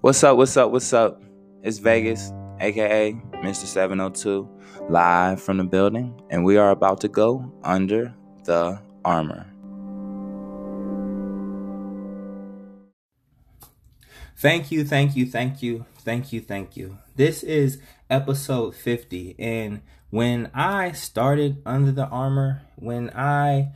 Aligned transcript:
What's 0.00 0.22
up? 0.22 0.36
What's 0.36 0.56
up? 0.56 0.70
What's 0.70 0.92
up? 0.92 1.20
It's 1.64 1.78
Vegas, 1.78 2.30
aka 2.60 3.12
Mr. 3.42 3.66
702, 3.66 4.48
live 4.88 5.42
from 5.42 5.56
the 5.56 5.64
building, 5.64 6.22
and 6.30 6.44
we 6.44 6.56
are 6.56 6.70
about 6.70 7.00
to 7.00 7.08
go 7.08 7.52
under 7.64 8.14
the 8.44 8.80
armor. 9.04 9.44
Thank 14.36 14.70
you, 14.70 14.84
thank 14.84 15.16
you, 15.16 15.26
thank 15.26 15.64
you, 15.64 15.84
thank 15.98 16.32
you, 16.32 16.40
thank 16.40 16.76
you. 16.76 16.98
This 17.16 17.42
is 17.42 17.80
episode 18.08 18.76
50, 18.76 19.34
and 19.36 19.80
when 20.14 20.48
I 20.54 20.92
started 20.92 21.60
Under 21.66 21.90
the 21.90 22.06
Armor, 22.06 22.62
when 22.76 23.10
I 23.16 23.72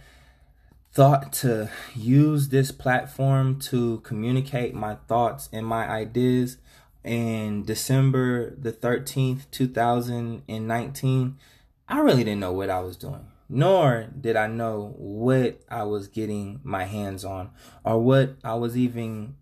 thought 0.92 1.32
to 1.32 1.68
use 1.96 2.50
this 2.50 2.70
platform 2.70 3.58
to 3.62 3.98
communicate 4.04 4.72
my 4.72 4.98
thoughts 5.08 5.48
and 5.52 5.66
my 5.66 5.88
ideas 5.88 6.58
in 7.02 7.64
December 7.64 8.54
the 8.54 8.72
13th, 8.72 9.50
2019, 9.50 11.38
I 11.88 11.98
really 11.98 12.22
didn't 12.22 12.38
know 12.38 12.52
what 12.52 12.70
I 12.70 12.78
was 12.82 12.96
doing. 12.96 13.26
Nor 13.48 14.06
did 14.20 14.36
I 14.36 14.46
know 14.46 14.94
what 14.96 15.60
I 15.68 15.82
was 15.82 16.06
getting 16.06 16.60
my 16.62 16.84
hands 16.84 17.24
on 17.24 17.50
or 17.82 17.98
what 18.00 18.36
I 18.44 18.54
was 18.54 18.76
even 18.76 19.34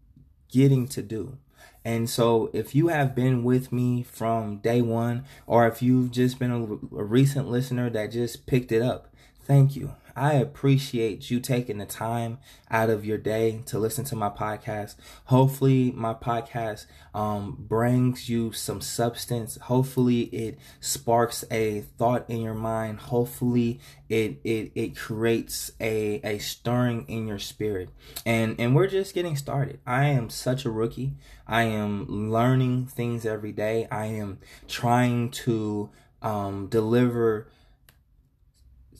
getting 0.50 0.86
to 0.88 1.02
do. 1.02 1.38
And 1.84 2.10
so, 2.10 2.50
if 2.52 2.74
you 2.74 2.88
have 2.88 3.14
been 3.14 3.44
with 3.44 3.70
me 3.70 4.02
from 4.02 4.58
day 4.58 4.82
one, 4.82 5.24
or 5.46 5.68
if 5.68 5.82
you've 5.82 6.10
just 6.10 6.38
been 6.38 6.50
a, 6.50 6.62
a 6.98 7.04
recent 7.04 7.48
listener 7.48 7.88
that 7.90 8.10
just 8.10 8.46
picked 8.46 8.72
it 8.72 8.82
up, 8.82 9.14
thank 9.44 9.76
you. 9.76 9.94
I 10.16 10.32
appreciate 10.32 11.30
you 11.30 11.40
taking 11.40 11.76
the 11.76 11.84
time 11.84 12.38
out 12.70 12.88
of 12.88 13.04
your 13.04 13.18
day 13.18 13.62
to 13.66 13.78
listen 13.78 14.06
to 14.06 14.16
my 14.16 14.30
podcast. 14.30 14.96
Hopefully, 15.26 15.92
my 15.94 16.14
podcast 16.14 16.86
um, 17.14 17.54
brings 17.58 18.28
you 18.28 18.50
some 18.52 18.80
substance. 18.80 19.58
Hopefully, 19.58 20.22
it 20.22 20.58
sparks 20.80 21.44
a 21.50 21.82
thought 21.98 22.24
in 22.30 22.40
your 22.40 22.54
mind. 22.54 23.00
Hopefully, 23.00 23.78
it 24.08 24.40
it 24.42 24.72
it 24.74 24.96
creates 24.96 25.70
a 25.80 26.20
a 26.24 26.38
stirring 26.38 27.04
in 27.08 27.26
your 27.26 27.38
spirit. 27.38 27.90
And 28.24 28.58
and 28.58 28.74
we're 28.74 28.86
just 28.86 29.14
getting 29.14 29.36
started. 29.36 29.80
I 29.86 30.06
am 30.06 30.30
such 30.30 30.64
a 30.64 30.70
rookie. 30.70 31.12
I 31.46 31.64
am 31.64 32.30
learning 32.30 32.86
things 32.86 33.26
every 33.26 33.52
day. 33.52 33.86
I 33.90 34.06
am 34.06 34.38
trying 34.66 35.30
to 35.32 35.90
um, 36.22 36.68
deliver 36.68 37.48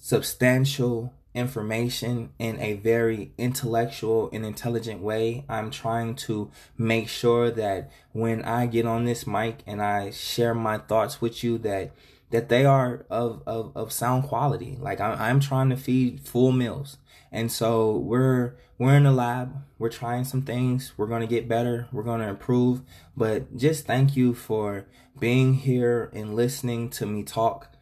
substantial 0.07 1.13
information 1.35 2.31
in 2.39 2.61
a 2.61 2.75
very 2.75 3.33
intellectual 3.37 4.31
and 4.33 4.47
intelligent 4.47 5.03
way. 5.03 5.45
I'm 5.49 5.69
trying 5.73 6.15
to 6.27 6.49
make 6.79 7.09
sure 7.09 7.51
that 7.51 7.91
when 8.13 8.45
I 8.45 8.67
get 8.67 8.87
on 8.87 9.05
this 9.05 9.27
mic 9.27 9.65
and 9.67 9.83
I 9.83 10.11
share 10.11 10.55
my 10.55 10.79
thoughts 10.79 11.21
with 11.21 11.43
you 11.43 11.59
that 11.59 11.91
that 12.31 12.49
they 12.49 12.65
are 12.65 13.05
of, 13.11 13.43
of, 13.49 13.73
of 13.77 13.93
sound 13.93 14.25
quality. 14.29 14.79
Like 14.81 15.01
I'm, 15.01 15.19
I'm 15.21 15.41
trying 15.41 15.71
to 15.71 15.77
feed 15.77 16.21
full 16.21 16.53
meals. 16.53 16.99
And 17.33 17.51
so 17.51 17.97
we're 17.97 18.55
we're 18.79 18.95
in 18.95 19.05
the 19.05 19.13
lab. 19.13 19.57
We're 19.77 19.89
trying 19.89 20.25
some 20.25 20.43
things. 20.43 20.93
We're 20.97 21.09
to 21.23 21.27
get 21.27 21.49
better. 21.49 21.89
We're 21.91 22.05
to 22.21 22.29
improve. 22.29 22.83
But 23.17 23.57
just 23.57 23.87
thank 23.87 24.17
you 24.17 24.35
for 24.35 24.87
being 25.19 25.55
here 25.55 26.13
and 26.15 26.37
listening 26.37 26.91
to 26.91 27.07
me 27.07 27.25
talk 27.25 27.76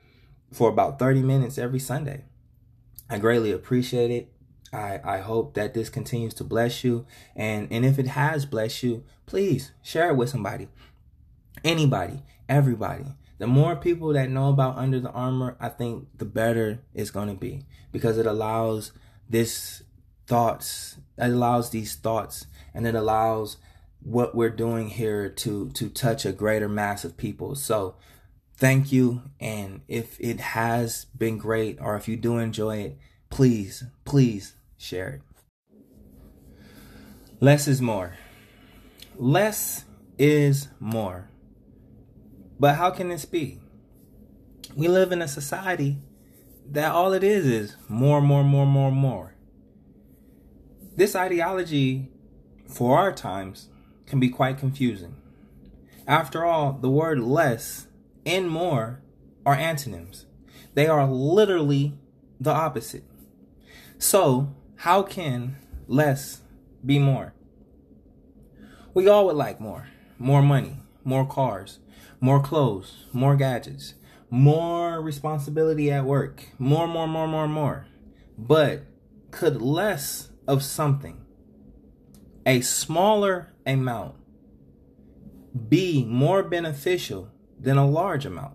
for 0.54 0.68
about 0.68 0.98
30 0.98 1.22
minutes 1.22 1.58
every 1.58 1.80
Sunday. 1.80 2.24
I 3.10 3.18
greatly 3.18 3.50
appreciate 3.50 4.10
it. 4.10 4.32
I, 4.72 5.00
I 5.04 5.18
hope 5.18 5.54
that 5.54 5.74
this 5.74 5.88
continues 5.88 6.34
to 6.34 6.44
bless 6.44 6.84
you. 6.84 7.06
And, 7.34 7.68
and 7.70 7.84
if 7.84 7.98
it 7.98 8.06
has 8.06 8.46
blessed 8.46 8.82
you, 8.82 9.04
please 9.26 9.72
share 9.82 10.10
it 10.10 10.16
with 10.16 10.30
somebody. 10.30 10.68
Anybody, 11.64 12.22
everybody. 12.48 13.06
The 13.38 13.46
more 13.48 13.74
people 13.74 14.12
that 14.12 14.30
know 14.30 14.48
about 14.48 14.78
Under 14.78 15.00
the 15.00 15.10
Armor, 15.10 15.56
I 15.58 15.68
think 15.68 16.06
the 16.16 16.24
better 16.24 16.80
it's 16.94 17.10
going 17.10 17.28
to 17.28 17.34
be 17.34 17.64
because 17.90 18.16
it 18.16 18.26
allows 18.26 18.92
this 19.28 19.82
thoughts, 20.26 20.98
it 21.18 21.30
allows 21.30 21.70
these 21.70 21.96
thoughts, 21.96 22.46
and 22.72 22.86
it 22.86 22.94
allows 22.94 23.56
what 24.00 24.34
we're 24.34 24.50
doing 24.50 24.88
here 24.88 25.28
to 25.28 25.70
to 25.70 25.88
touch 25.88 26.24
a 26.24 26.32
greater 26.32 26.68
mass 26.68 27.04
of 27.04 27.16
people. 27.16 27.54
So 27.54 27.96
thank 28.56 28.92
you. 28.92 29.22
And 29.40 29.82
if 29.88 30.20
it 30.20 30.40
has 30.40 31.06
been 31.16 31.38
great 31.38 31.78
or 31.80 31.96
if 31.96 32.08
you 32.08 32.16
do 32.16 32.38
enjoy 32.38 32.78
it, 32.78 32.98
please, 33.30 33.84
please 34.04 34.54
share 34.76 35.08
it. 35.08 35.22
Less 37.40 37.68
is 37.68 37.82
more. 37.82 38.16
Less 39.16 39.84
is 40.18 40.68
more. 40.80 41.28
But 42.58 42.76
how 42.76 42.90
can 42.90 43.08
this 43.08 43.24
be? 43.24 43.60
We 44.76 44.88
live 44.88 45.12
in 45.12 45.22
a 45.22 45.28
society 45.28 45.98
that 46.70 46.92
all 46.92 47.12
it 47.12 47.22
is 47.22 47.46
is 47.46 47.76
more, 47.88 48.20
more, 48.20 48.42
more, 48.42 48.66
more, 48.66 48.90
more. 48.90 49.34
This 50.96 51.14
ideology 51.14 52.08
for 52.68 52.98
our 52.98 53.12
times 53.12 53.68
can 54.06 54.20
be 54.20 54.28
quite 54.28 54.58
confusing. 54.58 55.16
After 56.06 56.44
all, 56.44 56.72
the 56.72 56.90
word 56.90 57.18
less 57.18 57.88
and 58.26 58.50
more 58.50 59.02
are 59.44 59.54
antonyms. 59.54 60.26
They 60.74 60.86
are 60.86 61.06
literally 61.06 61.94
the 62.40 62.50
opposite. 62.50 63.04
So, 63.98 64.54
how 64.76 65.02
can 65.02 65.56
less 65.86 66.42
be 66.84 66.98
more? 66.98 67.34
We 68.92 69.08
all 69.08 69.26
would 69.26 69.36
like 69.36 69.60
more. 69.60 69.88
More 70.18 70.42
money, 70.42 70.76
more 71.02 71.26
cars, 71.26 71.80
more 72.20 72.40
clothes, 72.40 73.06
more 73.12 73.36
gadgets, 73.36 73.94
more 74.30 75.00
responsibility 75.00 75.90
at 75.90 76.04
work, 76.04 76.48
more, 76.58 76.86
more, 76.86 77.06
more, 77.06 77.26
more, 77.26 77.48
more. 77.48 77.86
But 78.38 78.84
could 79.30 79.60
less 79.60 80.30
of 80.46 80.62
something, 80.62 81.20
a 82.46 82.60
smaller 82.60 83.52
amount, 83.66 84.14
be 85.68 86.04
more 86.04 86.42
beneficial 86.42 87.30
than 87.64 87.78
a 87.78 87.86
large 87.86 88.26
amount. 88.26 88.54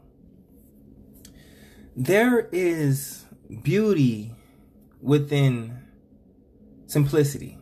There 1.96 2.48
is 2.52 3.26
beauty 3.64 4.36
within 5.02 5.82
simplicity. 6.86 7.58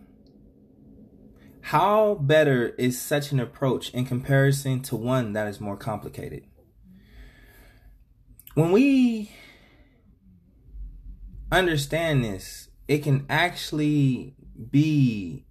How 1.62 2.16
better 2.16 2.69
is 2.78 3.02
such 3.02 3.31
an 3.31 3.40
approach 3.40 3.90
in 3.91 4.06
comparison 4.06 4.81
to 4.84 4.96
one 4.96 5.34
that 5.34 5.47
is 5.47 5.59
more 5.59 5.78
complicated? 5.78 6.44
When 8.53 8.72
we 8.72 9.31
understand 11.52 12.24
this, 12.24 12.69
it 12.88 13.00
can 13.00 13.25
actually 13.30 14.36
be 14.69 15.47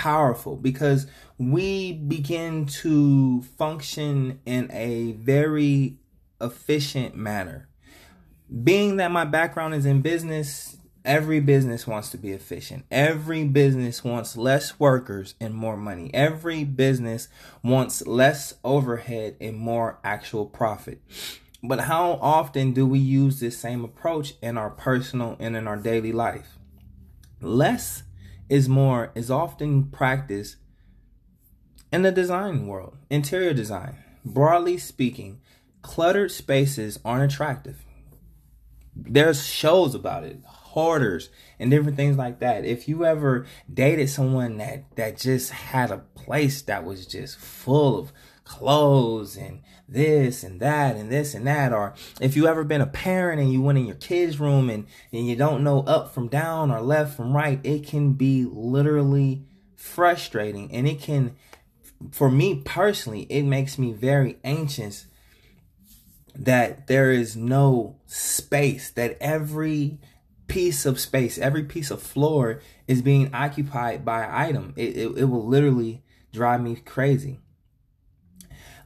powerful 0.00 0.56
because 0.56 1.06
we 1.36 1.92
begin 1.92 2.64
to 2.64 3.42
function 3.58 4.40
in 4.46 4.66
a 4.72 5.12
very 5.12 5.98
efficient 6.40 7.14
manner. 7.14 7.68
Being 8.64 8.96
that 8.96 9.10
my 9.10 9.26
background 9.26 9.74
is 9.74 9.84
in 9.84 10.00
business, 10.00 10.78
every 11.04 11.38
business 11.38 11.86
wants 11.86 12.08
to 12.12 12.16
be 12.16 12.30
efficient. 12.30 12.86
Every 12.90 13.44
business 13.44 14.02
wants 14.02 14.38
less 14.38 14.80
workers 14.80 15.34
and 15.38 15.54
more 15.54 15.76
money. 15.76 16.10
Every 16.14 16.64
business 16.64 17.28
wants 17.62 18.06
less 18.06 18.54
overhead 18.64 19.36
and 19.38 19.58
more 19.58 19.98
actual 20.02 20.46
profit. 20.46 21.02
But 21.62 21.80
how 21.80 22.12
often 22.22 22.72
do 22.72 22.86
we 22.86 23.00
use 23.00 23.38
this 23.38 23.58
same 23.58 23.84
approach 23.84 24.32
in 24.40 24.56
our 24.56 24.70
personal 24.70 25.36
and 25.38 25.54
in 25.54 25.68
our 25.68 25.76
daily 25.76 26.12
life? 26.12 26.56
Less 27.42 28.02
is 28.50 28.68
more 28.68 29.12
is 29.14 29.30
often 29.30 29.84
practiced 29.84 30.56
in 31.92 32.02
the 32.02 32.12
design 32.12 32.66
world, 32.66 32.96
interior 33.08 33.54
design. 33.54 33.96
Broadly 34.24 34.76
speaking, 34.76 35.40
cluttered 35.80 36.30
spaces 36.30 36.98
aren't 37.04 37.32
attractive. 37.32 37.84
There's 38.94 39.46
shows 39.46 39.94
about 39.94 40.24
it, 40.24 40.40
hoarders 40.44 41.30
and 41.58 41.70
different 41.70 41.96
things 41.96 42.16
like 42.16 42.40
that. 42.40 42.64
If 42.64 42.88
you 42.88 43.04
ever 43.06 43.46
dated 43.72 44.10
someone 44.10 44.58
that 44.58 44.96
that 44.96 45.16
just 45.16 45.50
had 45.50 45.90
a 45.90 45.98
place 45.98 46.60
that 46.62 46.84
was 46.84 47.06
just 47.06 47.38
full 47.38 47.98
of 47.98 48.12
clothes 48.50 49.36
and 49.36 49.60
this 49.88 50.42
and 50.42 50.58
that 50.58 50.96
and 50.96 51.10
this 51.10 51.34
and 51.34 51.46
that 51.46 51.72
or 51.72 51.94
if 52.20 52.34
you 52.34 52.48
ever 52.48 52.64
been 52.64 52.80
a 52.80 52.86
parent 52.86 53.40
and 53.40 53.52
you 53.52 53.62
went 53.62 53.78
in 53.78 53.86
your 53.86 53.94
kids 53.94 54.40
room 54.40 54.68
and, 54.68 54.86
and 55.12 55.24
you 55.24 55.36
don't 55.36 55.62
know 55.62 55.82
up 55.82 56.12
from 56.12 56.26
down 56.26 56.68
or 56.68 56.80
left 56.80 57.16
from 57.16 57.32
right 57.32 57.60
it 57.62 57.86
can 57.86 58.12
be 58.12 58.44
literally 58.44 59.44
frustrating 59.76 60.70
and 60.72 60.88
it 60.88 61.00
can 61.00 61.36
for 62.10 62.28
me 62.28 62.60
personally 62.64 63.22
it 63.30 63.44
makes 63.44 63.78
me 63.78 63.92
very 63.92 64.36
anxious 64.42 65.06
that 66.34 66.88
there 66.88 67.12
is 67.12 67.36
no 67.36 67.96
space 68.06 68.90
that 68.90 69.16
every 69.20 70.00
piece 70.48 70.84
of 70.84 70.98
space, 70.98 71.38
every 71.38 71.62
piece 71.62 71.92
of 71.92 72.02
floor 72.02 72.60
is 72.88 73.02
being 73.02 73.32
occupied 73.32 74.04
by 74.04 74.24
an 74.24 74.30
item. 74.32 74.74
It, 74.76 74.96
it, 74.96 75.18
it 75.18 75.24
will 75.24 75.46
literally 75.46 76.02
drive 76.32 76.60
me 76.60 76.74
crazy. 76.74 77.38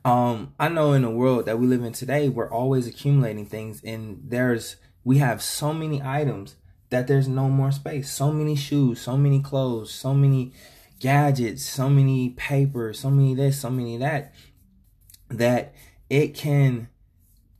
Um, 0.04 0.54
I 0.58 0.68
know 0.68 0.92
in 0.92 1.02
the 1.02 1.10
world 1.10 1.46
that 1.46 1.58
we 1.58 1.66
live 1.66 1.82
in 1.82 1.92
today, 1.92 2.28
we're 2.28 2.50
always 2.50 2.86
accumulating 2.86 3.46
things, 3.46 3.82
and 3.82 4.20
there's 4.22 4.76
we 5.02 5.18
have 5.18 5.42
so 5.42 5.72
many 5.72 6.02
items 6.02 6.56
that 6.90 7.06
there's 7.06 7.28
no 7.28 7.48
more 7.48 7.72
space. 7.72 8.10
So 8.10 8.32
many 8.32 8.56
shoes, 8.56 9.00
so 9.00 9.16
many 9.16 9.40
clothes, 9.40 9.92
so 9.92 10.14
many 10.14 10.52
gadgets, 11.00 11.64
so 11.64 11.88
many 11.88 12.30
papers, 12.30 13.00
so 13.00 13.10
many 13.10 13.34
this, 13.34 13.60
so 13.60 13.70
many 13.70 13.96
that, 13.98 14.32
that 15.28 15.74
it 16.08 16.34
can 16.34 16.88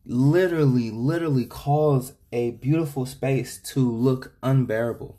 literally, 0.07 0.91
literally 0.91 1.45
cause 1.45 2.13
a 2.33 2.53
beautiful 2.53 3.07
space 3.07 3.59
to 3.59 3.81
look 3.91 4.35
unbearable. 4.43 5.19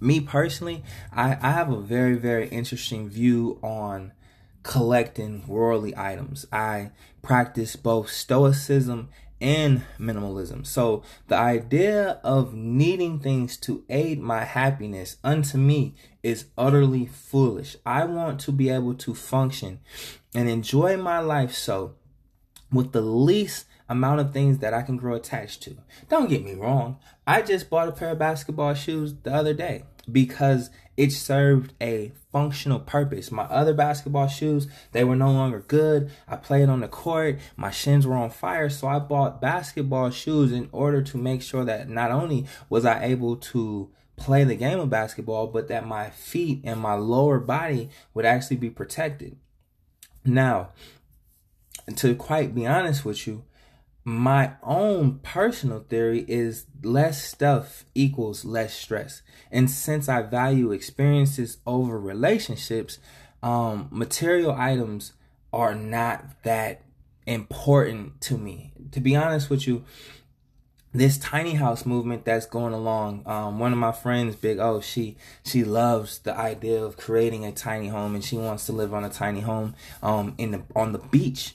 Me 0.00 0.20
personally, 0.20 0.82
I, 1.12 1.38
I 1.40 1.52
have 1.52 1.70
a 1.70 1.80
very, 1.80 2.16
very 2.16 2.48
interesting 2.48 3.08
view 3.08 3.58
on 3.62 4.12
collecting 4.62 5.46
worldly 5.46 5.96
items. 5.96 6.46
I 6.52 6.90
practice 7.22 7.76
both 7.76 8.10
stoicism 8.10 9.08
and 9.40 9.82
minimalism. 9.98 10.64
So 10.64 11.02
the 11.26 11.36
idea 11.36 12.20
of 12.22 12.54
needing 12.54 13.18
things 13.18 13.56
to 13.58 13.84
aid 13.90 14.20
my 14.20 14.44
happiness 14.44 15.16
unto 15.24 15.58
me 15.58 15.94
is 16.22 16.46
utterly 16.56 17.06
foolish. 17.06 17.76
I 17.84 18.04
want 18.04 18.40
to 18.42 18.52
be 18.52 18.70
able 18.70 18.94
to 18.94 19.14
function 19.14 19.80
and 20.34 20.48
enjoy 20.48 20.96
my 20.96 21.18
life 21.18 21.54
so 21.54 21.96
with 22.70 22.92
the 22.92 23.00
least 23.00 23.66
amount 23.88 24.20
of 24.20 24.32
things 24.32 24.58
that 24.58 24.72
I 24.72 24.82
can 24.82 24.96
grow 24.96 25.14
attached 25.14 25.62
to. 25.64 25.76
Don't 26.08 26.30
get 26.30 26.44
me 26.44 26.54
wrong. 26.54 26.98
I 27.26 27.42
just 27.42 27.68
bought 27.68 27.88
a 27.88 27.92
pair 27.92 28.10
of 28.10 28.18
basketball 28.18 28.74
shoes 28.74 29.14
the 29.22 29.34
other 29.34 29.52
day 29.52 29.84
because 30.10 30.70
it 31.02 31.10
served 31.10 31.72
a 31.80 32.12
functional 32.30 32.78
purpose. 32.78 33.32
My 33.32 33.42
other 33.42 33.74
basketball 33.74 34.28
shoes, 34.28 34.68
they 34.92 35.02
were 35.02 35.16
no 35.16 35.32
longer 35.32 35.64
good. 35.66 36.12
I 36.28 36.36
played 36.36 36.68
on 36.68 36.78
the 36.78 36.86
court, 36.86 37.40
my 37.56 37.72
shins 37.72 38.06
were 38.06 38.14
on 38.14 38.30
fire, 38.30 38.70
so 38.70 38.86
I 38.86 39.00
bought 39.00 39.40
basketball 39.40 40.10
shoes 40.10 40.52
in 40.52 40.68
order 40.70 41.02
to 41.02 41.18
make 41.18 41.42
sure 41.42 41.64
that 41.64 41.88
not 41.88 42.12
only 42.12 42.46
was 42.70 42.86
I 42.86 43.02
able 43.02 43.34
to 43.36 43.90
play 44.14 44.44
the 44.44 44.54
game 44.54 44.78
of 44.78 44.90
basketball, 44.90 45.48
but 45.48 45.66
that 45.66 45.84
my 45.84 46.10
feet 46.10 46.60
and 46.62 46.78
my 46.78 46.94
lower 46.94 47.40
body 47.40 47.90
would 48.14 48.24
actually 48.24 48.58
be 48.58 48.70
protected. 48.70 49.36
Now, 50.24 50.68
to 51.96 52.14
quite 52.14 52.54
be 52.54 52.64
honest 52.64 53.04
with 53.04 53.26
you, 53.26 53.42
my 54.04 54.52
own 54.62 55.20
personal 55.20 55.80
theory 55.88 56.24
is 56.26 56.66
less 56.82 57.22
stuff 57.22 57.84
equals 57.94 58.44
less 58.44 58.74
stress. 58.74 59.22
And 59.50 59.70
since 59.70 60.08
I 60.08 60.22
value 60.22 60.72
experiences 60.72 61.58
over 61.66 61.98
relationships, 61.98 62.98
um, 63.42 63.88
material 63.90 64.52
items 64.52 65.12
are 65.52 65.74
not 65.74 66.42
that 66.42 66.82
important 67.26 68.20
to 68.22 68.36
me. 68.38 68.72
To 68.92 69.00
be 69.00 69.14
honest 69.14 69.50
with 69.50 69.66
you, 69.66 69.84
this 70.94 71.16
tiny 71.16 71.54
house 71.54 71.86
movement 71.86 72.24
that's 72.24 72.46
going 72.46 72.74
along. 72.74 73.22
Um, 73.24 73.58
one 73.58 73.72
of 73.72 73.78
my 73.78 73.92
friends, 73.92 74.36
Big 74.36 74.58
O, 74.58 74.80
she 74.80 75.16
she 75.44 75.64
loves 75.64 76.18
the 76.18 76.36
idea 76.36 76.82
of 76.82 76.96
creating 76.96 77.46
a 77.46 77.52
tiny 77.52 77.88
home, 77.88 78.14
and 78.14 78.22
she 78.22 78.36
wants 78.36 78.66
to 78.66 78.72
live 78.72 78.92
on 78.92 79.04
a 79.04 79.08
tiny 79.08 79.40
home 79.40 79.74
um, 80.02 80.34
in 80.36 80.50
the 80.50 80.62
on 80.76 80.92
the 80.92 80.98
beach. 80.98 81.54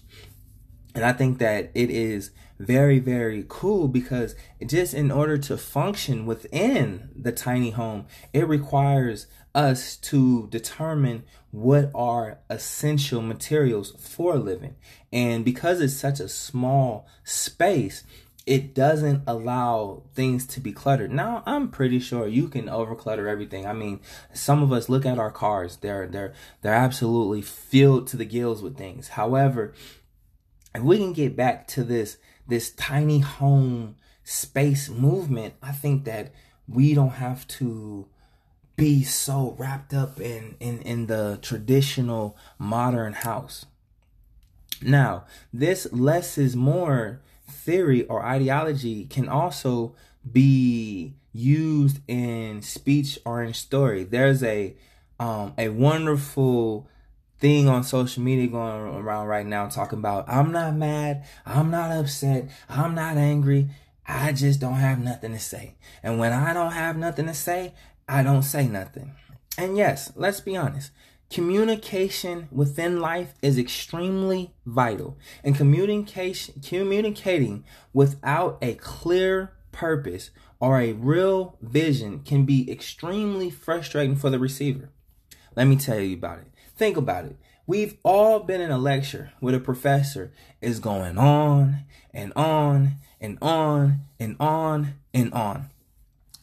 And 0.98 1.06
I 1.06 1.14
think 1.14 1.38
that 1.38 1.70
it 1.76 1.92
is 1.92 2.32
very, 2.58 2.98
very 2.98 3.46
cool 3.48 3.88
because 3.88 4.36
just 4.66 4.96
in 4.96 5.12
order 5.12 5.38
to 5.38 5.56
function 5.56 6.26
within 6.26 7.10
the 7.16 7.32
tiny 7.32 7.70
home, 7.70 8.08
it 8.34 8.48
requires 8.48 9.28
us 9.54 9.96
to 9.98 10.48
determine 10.48 11.24
what 11.52 11.92
are 11.94 12.40
essential 12.50 13.22
materials 13.22 13.94
for 14.00 14.38
living. 14.38 14.76
And 15.14 15.46
because 15.46 15.82
it's 15.82 15.94
such 15.94 16.20
a 16.20 16.28
small 16.28 17.08
space, 17.24 18.04
it 18.48 18.74
doesn't 18.74 19.22
allow 19.28 20.02
things 20.16 20.48
to 20.48 20.60
be 20.60 20.72
cluttered. 20.72 21.12
Now, 21.12 21.44
I'm 21.46 21.70
pretty 21.70 22.00
sure 22.00 22.28
you 22.28 22.48
can 22.48 22.66
overclutter 22.70 23.28
everything. 23.28 23.68
I 23.68 23.74
mean, 23.74 24.00
some 24.34 24.64
of 24.64 24.72
us 24.72 24.90
look 24.90 25.06
at 25.06 25.20
our 25.20 25.32
cars; 25.32 25.78
they're 25.78 26.08
they're 26.08 26.34
they're 26.62 26.74
absolutely 26.74 27.42
filled 27.44 28.08
to 28.08 28.18
the 28.18 28.26
gills 28.26 28.64
with 28.64 28.78
things. 28.78 29.10
However, 29.10 29.74
if 30.78 30.84
we 30.84 30.98
can 30.98 31.14
get 31.14 31.36
back 31.36 31.68
to 31.70 31.84
this 31.84 32.18
this 32.48 32.72
tiny 32.72 33.20
home 33.20 33.96
space 34.24 34.90
movement, 34.90 35.56
I 35.62 35.72
think 35.72 36.06
that 36.06 36.32
we 36.68 36.94
don't 36.94 37.10
have 37.10 37.48
to 37.48 38.08
be 38.76 39.04
so 39.04 39.56
wrapped 39.58 39.94
up 39.94 40.22
in 40.22 40.56
in 40.60 40.82
in 40.82 41.08
the 41.08 41.40
traditional 41.42 42.38
modern 42.60 43.14
house. 43.14 43.66
Now, 44.82 45.26
this 45.52 45.92
less 45.92 46.38
is 46.38 46.56
more 46.56 47.22
theory 47.50 48.06
or 48.06 48.24
ideology 48.24 49.06
can 49.06 49.28
also 49.28 49.96
be 50.32 51.16
used 51.34 52.00
in 52.08 52.62
speech 52.62 53.18
or 53.26 53.44
in 53.44 53.54
story. 53.54 54.04
There's 54.04 54.44
a 54.44 54.76
um, 55.20 55.54
a 55.58 55.70
wonderful 55.70 56.88
thing 57.40 57.68
on 57.68 57.84
social 57.84 58.24
media 58.24 58.48
going 58.48 58.82
around 58.82 59.28
right 59.28 59.46
now 59.46 59.68
talking 59.68 60.00
about 60.00 60.28
I'm 60.28 60.52
not 60.52 60.76
mad, 60.76 61.26
I'm 61.46 61.70
not 61.72 61.92
upset, 61.92 62.50
I'm 62.70 62.96
not 62.96 63.18
angry. 63.18 63.70
I 64.08 64.32
just 64.32 64.62
don't 64.62 64.76
have 64.76 65.00
nothing 65.00 65.34
to 65.34 65.40
say. 65.40 65.76
And 66.02 66.18
when 66.18 66.32
I 66.32 66.54
don't 66.54 66.72
have 66.72 66.98
nothing 66.98 67.26
to 67.26 67.34
say, 67.34 67.74
I 68.08 68.24
don't 68.24 68.44
say 68.44 68.68
nothing. 68.68 69.14
And 69.58 69.76
yes, 69.76 70.14
let's 70.16 70.40
be 70.40 70.56
honest. 70.56 70.92
Communication 71.30 72.48
within 72.52 73.02
life 73.02 73.34
is 73.42 73.58
extremely 73.58 74.54
vital. 74.66 75.18
And 75.44 75.58
communication 75.58 76.62
communicating 76.66 77.66
without 77.92 78.58
a 78.62 78.76
clear 78.76 79.52
purpose 79.74 80.32
or 80.62 80.80
a 80.80 80.94
real 80.94 81.58
vision 81.62 82.22
can 82.22 82.46
be 82.46 82.72
extremely 82.72 83.50
frustrating 83.50 84.16
for 84.16 84.30
the 84.30 84.40
receiver. 84.40 84.90
Let 85.56 85.66
me 85.68 85.76
tell 85.76 86.00
you 86.00 86.16
about 86.16 86.40
it. 86.40 86.48
Think 86.78 86.96
about 86.96 87.26
it. 87.26 87.38
We've 87.66 87.98
all 88.04 88.40
been 88.40 88.62
in 88.62 88.72
a 88.72 88.78
lecture 88.78 89.32
where 89.40 89.54
the 89.54 89.60
professor 89.60 90.32
is 90.62 90.80
going 90.80 91.18
on 91.18 91.80
and 92.14 92.32
on 92.36 92.94
and 93.20 93.38
on 93.42 94.02
and 94.20 94.38
on 94.40 94.94
and 95.14 95.34
on. 95.34 95.70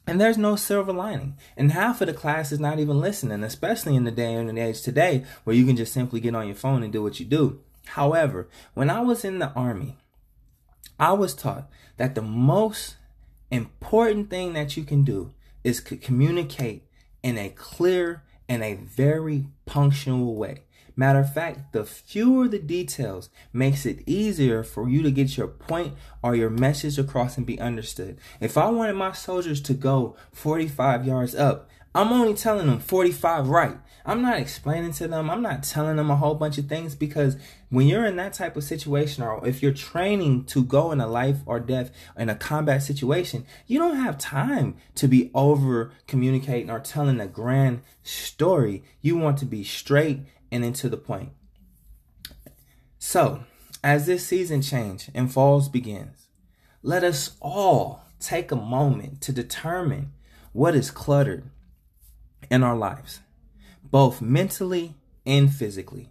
And 0.06 0.20
there's 0.20 0.36
no 0.36 0.56
silver 0.56 0.92
lining. 0.92 1.36
And 1.56 1.72
half 1.72 2.00
of 2.02 2.08
the 2.08 2.12
class 2.12 2.52
is 2.52 2.60
not 2.60 2.78
even 2.78 3.00
listening, 3.00 3.42
especially 3.42 3.96
in 3.96 4.04
the 4.04 4.10
day 4.10 4.34
and 4.34 4.58
age 4.58 4.82
today 4.82 5.24
where 5.44 5.56
you 5.56 5.64
can 5.64 5.76
just 5.76 5.94
simply 5.94 6.20
get 6.20 6.34
on 6.34 6.46
your 6.46 6.56
phone 6.56 6.82
and 6.82 6.92
do 6.92 7.02
what 7.02 7.18
you 7.18 7.24
do. 7.24 7.60
However, 7.86 8.48
when 8.74 8.90
I 8.90 9.00
was 9.00 9.24
in 9.24 9.38
the 9.38 9.52
army, 9.52 9.96
I 10.98 11.12
was 11.12 11.34
taught 11.34 11.70
that 11.96 12.14
the 12.14 12.22
most 12.22 12.96
important 13.50 14.30
thing 14.30 14.52
that 14.52 14.76
you 14.76 14.84
can 14.84 15.04
do 15.04 15.32
is 15.62 15.80
communicate 15.80 16.84
in 17.22 17.38
a 17.38 17.48
clear 17.48 18.22
in 18.48 18.62
a 18.62 18.74
very 18.74 19.46
punctual 19.66 20.34
way. 20.34 20.64
Matter 20.96 21.18
of 21.20 21.34
fact, 21.34 21.72
the 21.72 21.84
fewer 21.84 22.46
the 22.46 22.60
details 22.60 23.28
makes 23.52 23.84
it 23.84 24.04
easier 24.06 24.62
for 24.62 24.88
you 24.88 25.02
to 25.02 25.10
get 25.10 25.36
your 25.36 25.48
point 25.48 25.94
or 26.22 26.36
your 26.36 26.50
message 26.50 26.98
across 26.98 27.36
and 27.36 27.44
be 27.44 27.60
understood. 27.60 28.18
If 28.40 28.56
I 28.56 28.68
wanted 28.70 28.94
my 28.94 29.10
soldiers 29.12 29.60
to 29.62 29.74
go 29.74 30.14
45 30.32 31.04
yards 31.04 31.34
up, 31.34 31.68
I'm 31.94 32.12
only 32.12 32.34
telling 32.34 32.66
them 32.66 32.80
45 32.80 33.48
right. 33.48 33.78
I'm 34.04 34.20
not 34.20 34.38
explaining 34.38 34.92
to 34.94 35.06
them. 35.06 35.30
I'm 35.30 35.42
not 35.42 35.62
telling 35.62 35.96
them 35.96 36.10
a 36.10 36.16
whole 36.16 36.34
bunch 36.34 36.58
of 36.58 36.66
things 36.66 36.96
because 36.96 37.36
when 37.70 37.86
you're 37.86 38.04
in 38.04 38.16
that 38.16 38.32
type 38.32 38.56
of 38.56 38.64
situation 38.64 39.22
or 39.22 39.46
if 39.46 39.62
you're 39.62 39.72
training 39.72 40.44
to 40.46 40.64
go 40.64 40.90
in 40.90 41.00
a 41.00 41.06
life 41.06 41.38
or 41.46 41.60
death 41.60 41.92
in 42.18 42.28
a 42.28 42.34
combat 42.34 42.82
situation, 42.82 43.46
you 43.66 43.78
don't 43.78 43.96
have 43.96 44.18
time 44.18 44.76
to 44.96 45.06
be 45.06 45.30
over 45.34 45.92
communicating 46.08 46.68
or 46.68 46.80
telling 46.80 47.20
a 47.20 47.28
grand 47.28 47.80
story. 48.02 48.82
You 49.00 49.16
want 49.16 49.38
to 49.38 49.46
be 49.46 49.62
straight 49.62 50.20
and 50.50 50.64
into 50.64 50.88
the 50.88 50.96
point. 50.96 51.30
So, 52.98 53.44
as 53.82 54.06
this 54.06 54.26
season 54.26 54.62
change 54.62 55.10
and 55.14 55.32
falls 55.32 55.68
begins, 55.68 56.26
let 56.82 57.04
us 57.04 57.36
all 57.40 58.02
take 58.18 58.50
a 58.50 58.56
moment 58.56 59.20
to 59.22 59.32
determine 59.32 60.12
what 60.52 60.74
is 60.74 60.90
cluttered 60.90 61.50
in 62.50 62.62
our 62.62 62.76
lives, 62.76 63.20
both 63.82 64.20
mentally 64.20 64.94
and 65.26 65.52
physically. 65.52 66.10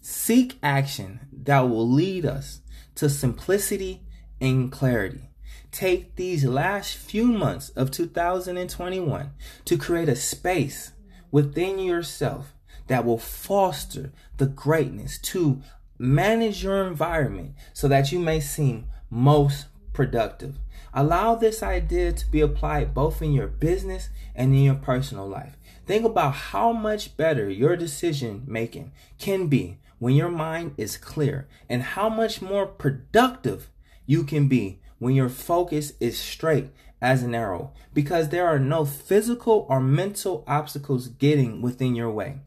Seek 0.00 0.58
action 0.62 1.20
that 1.32 1.68
will 1.68 1.88
lead 1.88 2.24
us 2.24 2.60
to 2.94 3.08
simplicity 3.08 4.02
and 4.40 4.72
clarity. 4.72 5.30
Take 5.70 6.16
these 6.16 6.44
last 6.44 6.96
few 6.96 7.26
months 7.26 7.68
of 7.70 7.90
2021 7.90 9.30
to 9.64 9.76
create 9.76 10.08
a 10.08 10.16
space 10.16 10.92
within 11.30 11.78
yourself 11.78 12.54
that 12.86 13.04
will 13.04 13.18
foster 13.18 14.12
the 14.38 14.46
greatness 14.46 15.18
to 15.18 15.60
manage 15.98 16.64
your 16.64 16.86
environment 16.86 17.54
so 17.74 17.86
that 17.88 18.10
you 18.12 18.18
may 18.18 18.40
seem 18.40 18.86
most 19.10 19.66
productive. 19.92 20.58
Allow 20.94 21.34
this 21.34 21.62
idea 21.62 22.12
to 22.12 22.30
be 22.30 22.40
applied 22.40 22.94
both 22.94 23.20
in 23.20 23.32
your 23.32 23.46
business 23.46 24.08
and 24.34 24.54
in 24.54 24.62
your 24.62 24.74
personal 24.74 25.28
life. 25.28 25.57
Think 25.88 26.04
about 26.04 26.34
how 26.34 26.74
much 26.74 27.16
better 27.16 27.48
your 27.48 27.74
decision 27.74 28.42
making 28.46 28.92
can 29.18 29.46
be 29.46 29.78
when 29.98 30.14
your 30.14 30.28
mind 30.28 30.74
is 30.76 30.98
clear 30.98 31.48
and 31.66 31.82
how 31.82 32.10
much 32.10 32.42
more 32.42 32.66
productive 32.66 33.70
you 34.04 34.22
can 34.22 34.48
be 34.48 34.80
when 34.98 35.14
your 35.14 35.30
focus 35.30 35.94
is 35.98 36.18
straight 36.18 36.68
as 37.00 37.22
an 37.22 37.34
arrow 37.34 37.72
because 37.94 38.28
there 38.28 38.46
are 38.46 38.58
no 38.58 38.84
physical 38.84 39.64
or 39.70 39.80
mental 39.80 40.44
obstacles 40.46 41.08
getting 41.08 41.62
within 41.62 41.94
your 41.94 42.10
way. 42.10 42.40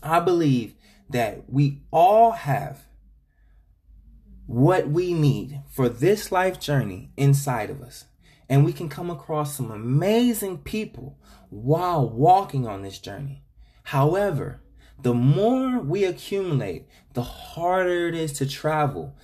I 0.00 0.20
believe 0.20 0.74
that 1.10 1.50
we 1.50 1.80
all 1.90 2.30
have 2.30 2.84
what 4.46 4.88
we 4.88 5.12
need 5.12 5.62
for 5.68 5.88
this 5.88 6.30
life 6.30 6.60
journey 6.60 7.10
inside 7.16 7.70
of 7.70 7.82
us. 7.82 8.04
And 8.52 8.66
we 8.66 8.74
can 8.74 8.90
come 8.90 9.08
across 9.08 9.56
some 9.56 9.70
amazing 9.70 10.58
people 10.58 11.18
while 11.48 12.06
walking 12.06 12.66
on 12.66 12.82
this 12.82 12.98
journey. 12.98 13.44
However, 13.84 14.60
the 15.00 15.14
more 15.14 15.80
we 15.80 16.04
accumulate, 16.04 16.86
the 17.14 17.22
harder 17.22 18.08
it 18.08 18.14
is 18.14 18.34
to 18.34 18.46
travel 18.46 19.16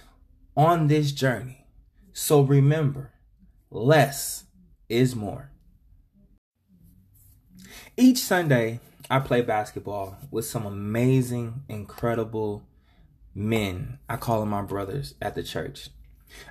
on 0.57 0.87
this 0.87 1.13
journey. 1.13 1.67
So 2.15 2.41
remember, 2.41 3.13
less 3.71 4.45
is 4.89 5.15
more. 5.15 5.51
Each 7.99 8.21
Sunday, 8.21 8.81
I 9.11 9.19
play 9.19 9.43
basketball 9.43 10.17
with 10.31 10.47
some 10.47 10.65
amazing, 10.65 11.65
incredible 11.69 12.67
men. 13.35 13.99
I 14.09 14.17
call 14.17 14.41
them 14.41 14.49
my 14.49 14.63
brothers 14.63 15.17
at 15.21 15.35
the 15.35 15.43
church. 15.43 15.91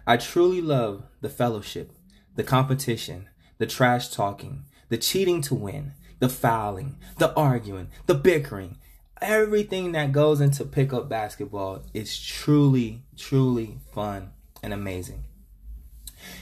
I 0.05 0.17
truly 0.17 0.61
love 0.61 1.05
the 1.21 1.29
fellowship, 1.29 1.91
the 2.37 2.43
competition, 2.43 3.27
the 3.57 3.65
trash 3.65 4.07
talking, 4.09 4.63
the 4.87 4.97
cheating 4.97 5.41
to 5.41 5.53
win, 5.53 5.91
the 6.19 6.29
fouling, 6.29 6.95
the 7.17 7.33
arguing, 7.35 7.89
the 8.05 8.15
bickering. 8.15 8.77
Everything 9.19 9.91
that 9.93 10.11
goes 10.11 10.39
into 10.39 10.63
pickup 10.63 11.09
basketball 11.09 11.83
is 11.93 12.17
truly, 12.17 13.03
truly 13.17 13.79
fun 13.91 14.29
and 14.63 14.71
amazing. 14.71 15.25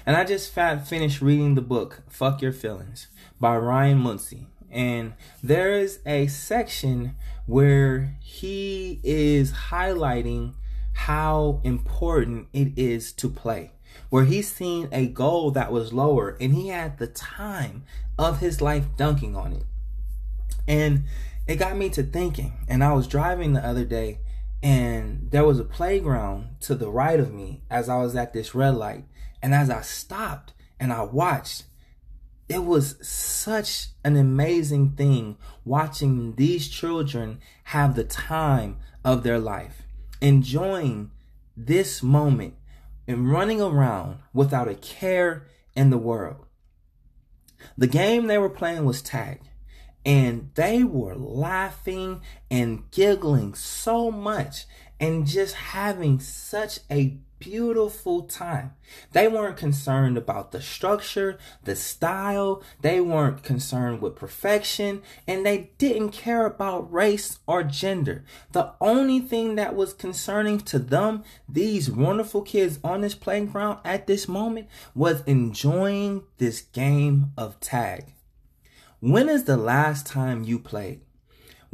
And 0.06 0.16
I 0.16 0.26
just 0.26 0.54
finished 0.54 1.22
reading 1.22 1.56
the 1.56 1.62
book, 1.62 2.04
Fuck 2.10 2.42
Your 2.42 2.54
Feelings, 2.54 3.08
by 3.40 3.58
Ryan 3.58 4.00
Munsey. 4.00 4.48
And 4.70 5.14
there 5.42 5.80
is 5.80 6.00
a 6.06 6.28
section 6.28 7.16
where 7.46 8.18
he 8.22 9.00
is 9.04 9.52
highlighting 9.70 10.56
how 10.94 11.62
important 11.64 12.48
it 12.52 12.78
is 12.78 13.14
to 13.14 13.30
play. 13.30 13.72
Where 14.10 14.26
he's 14.26 14.52
seen 14.52 14.88
a 14.92 15.08
goal 15.08 15.52
that 15.52 15.72
was 15.72 15.94
lower 15.94 16.38
and 16.40 16.54
he 16.54 16.70
had 16.70 16.98
the 16.98 17.08
time 17.08 17.84
of 18.18 18.40
his 18.40 18.62
life 18.62 18.86
dunking 18.98 19.36
on 19.36 19.54
it. 19.54 19.64
And 20.68 21.04
it 21.48 21.58
got 21.58 21.78
me 21.78 21.90
to 21.90 22.04
thinking. 22.04 22.54
And 22.68 22.84
I 22.84 22.94
was 22.94 23.08
driving 23.08 23.54
the 23.54 23.66
other 23.66 23.86
day 23.86 24.20
and 24.64 25.30
there 25.32 25.46
was 25.46 25.60
a 25.60 25.64
playground 25.64 26.56
to 26.62 26.76
the 26.76 26.90
right 26.90 27.20
of 27.20 27.34
me 27.34 27.62
as 27.70 27.88
I 27.88 27.98
was 27.98 28.16
at 28.16 28.34
this 28.34 28.56
red 28.56 28.76
light. 28.76 29.06
And 29.42 29.54
as 29.54 29.70
I 29.70 29.82
stopped 29.82 30.54
and 30.80 30.92
I 30.92 31.04
watched, 31.04 31.66
it 32.48 32.64
was 32.64 32.96
such 33.08 33.90
an 34.04 34.18
amazing 34.18 34.92
thing 34.92 35.38
watching 35.64 36.36
these 36.36 36.68
children 36.68 37.40
have 37.66 37.96
the 37.96 38.04
time 38.04 38.78
of 39.04 39.24
their 39.24 39.40
life, 39.40 39.84
enjoying 40.22 41.12
this 41.56 42.02
moment 42.02 42.56
and 43.08 43.32
running 43.32 43.62
around 43.62 44.20
without 44.34 44.68
a 44.68 44.76
care 44.76 45.48
in 45.76 45.90
the 45.90 45.98
world. 45.98 46.46
The 47.78 47.88
game 47.88 48.28
they 48.28 48.38
were 48.38 48.50
playing 48.50 48.86
was 48.86 49.02
tag, 49.02 49.42
and 50.06 50.52
they 50.56 50.84
were 50.84 51.16
laughing 51.16 52.22
and 52.50 52.90
giggling 52.92 53.56
so 53.56 54.12
much 54.12 54.66
and 55.00 55.26
just 55.26 55.56
having 55.56 56.20
such 56.20 56.80
a 56.92 57.18
beautiful 57.46 58.24
time. 58.24 58.74
They 59.12 59.28
weren't 59.28 59.56
concerned 59.56 60.18
about 60.18 60.52
the 60.52 60.62
structure, 60.62 61.38
the 61.64 61.76
style, 61.76 62.64
they 62.82 63.00
weren't 63.00 63.44
concerned 63.44 64.02
with 64.02 64.16
perfection, 64.16 65.04
and 65.28 65.46
they 65.46 65.70
didn't 65.78 66.10
care 66.10 66.48
about 66.48 66.92
race 66.92 67.38
or 67.46 67.64
gender. 67.64 68.26
The 68.52 68.74
only 68.82 69.20
thing 69.20 69.56
that 69.56 69.76
was 69.76 69.94
concerning 69.94 70.60
to 70.62 70.80
them, 70.80 71.24
these 71.48 71.92
wonderful 71.92 72.42
kids 72.42 72.80
on 72.84 73.02
this 73.02 73.14
playground 73.14 73.78
at 73.86 74.08
this 74.08 74.28
moment, 74.28 74.68
was 74.96 75.22
enjoying 75.28 76.24
this 76.40 76.62
game 76.62 77.32
of 77.38 77.60
tag. 77.60 78.14
When 79.02 79.30
is 79.30 79.44
the 79.44 79.58
last 79.58 80.08
time 80.08 80.44
you 80.44 80.58
played? 80.58 81.05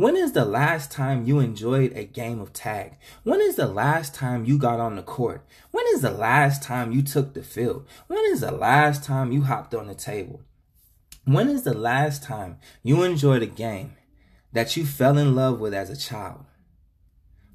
When 0.02 0.18
is 0.18 0.32
the 0.32 0.46
last 0.46 0.92
time 0.92 1.28
you 1.28 1.38
enjoyed 1.38 1.96
a 1.96 2.06
game 2.06 2.42
of 2.42 2.54
tag? 2.54 2.98
When 3.22 3.40
is 3.40 3.56
the 3.56 3.68
last 3.68 4.16
time 4.16 4.46
you 4.46 4.58
got 4.58 4.80
on 4.80 4.96
the 4.96 5.04
court? 5.04 5.46
When 5.70 5.86
is 5.94 6.02
the 6.02 6.10
last 6.10 6.64
time 6.64 6.92
you 6.92 7.04
took 7.04 7.36
the 7.36 7.44
field? 7.44 7.86
When 8.08 8.26
is 8.32 8.42
the 8.42 8.50
last 8.52 9.04
time 9.04 9.32
you 9.32 9.44
hopped 9.44 9.76
on 9.76 9.86
the 9.86 9.94
table? 9.94 10.42
When 11.26 11.50
is 11.50 11.62
the 11.62 11.76
last 11.76 12.24
time 12.24 12.58
you 12.82 13.04
enjoyed 13.04 13.44
a 13.44 13.46
game 13.46 13.94
that 14.54 14.76
you 14.76 14.88
fell 14.88 15.20
in 15.20 15.36
love 15.36 15.60
with 15.60 15.72
as 15.72 15.92
a 15.92 15.96
child? 15.96 16.46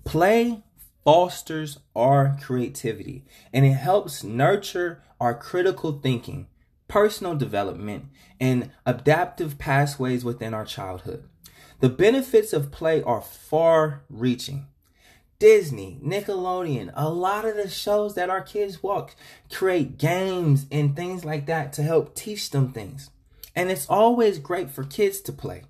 Play 0.05 0.63
fosters 1.05 1.81
our 1.97 2.39
creativity 2.41 3.25
and 3.53 3.67
it 3.67 3.73
helps 3.73 4.23
nurture 4.23 5.03
our 5.21 5.35
critical 5.35 5.99
thinking, 5.99 6.47
personal 6.87 7.35
development, 7.35 8.05
and 8.39 8.71
adaptive 8.87 9.59
pathways 9.59 10.25
within 10.25 10.55
our 10.55 10.65
childhood. 10.65 11.29
The 11.81 11.89
benefits 11.89 12.53
of 12.53 12.73
play 12.73 13.03
are 13.03 13.21
far 13.21 14.05
reaching. 14.09 14.67
Disney, 15.39 16.01
Nickelodeon, 16.03 16.91
a 16.95 17.11
lot 17.11 17.45
of 17.45 17.57
the 17.57 17.69
shows 17.69 18.15
that 18.15 18.31
our 18.31 18.41
kids 18.41 18.83
watch 18.83 19.13
create 19.53 19.99
games 19.99 20.67
and 20.73 20.97
things 20.97 21.25
like 21.25 21.45
that 21.47 21.75
to 21.75 21.83
help 21.83 22.15
teach 22.15 22.51
them 22.51 22.73
things. 22.73 23.11
And 23.55 23.71
it's 23.71 23.87
always 23.89 24.39
great 24.39 24.71
for 24.71 24.85
kids 24.85 25.21
to 25.23 25.33
play. 25.33 25.65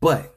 But 0.00 0.34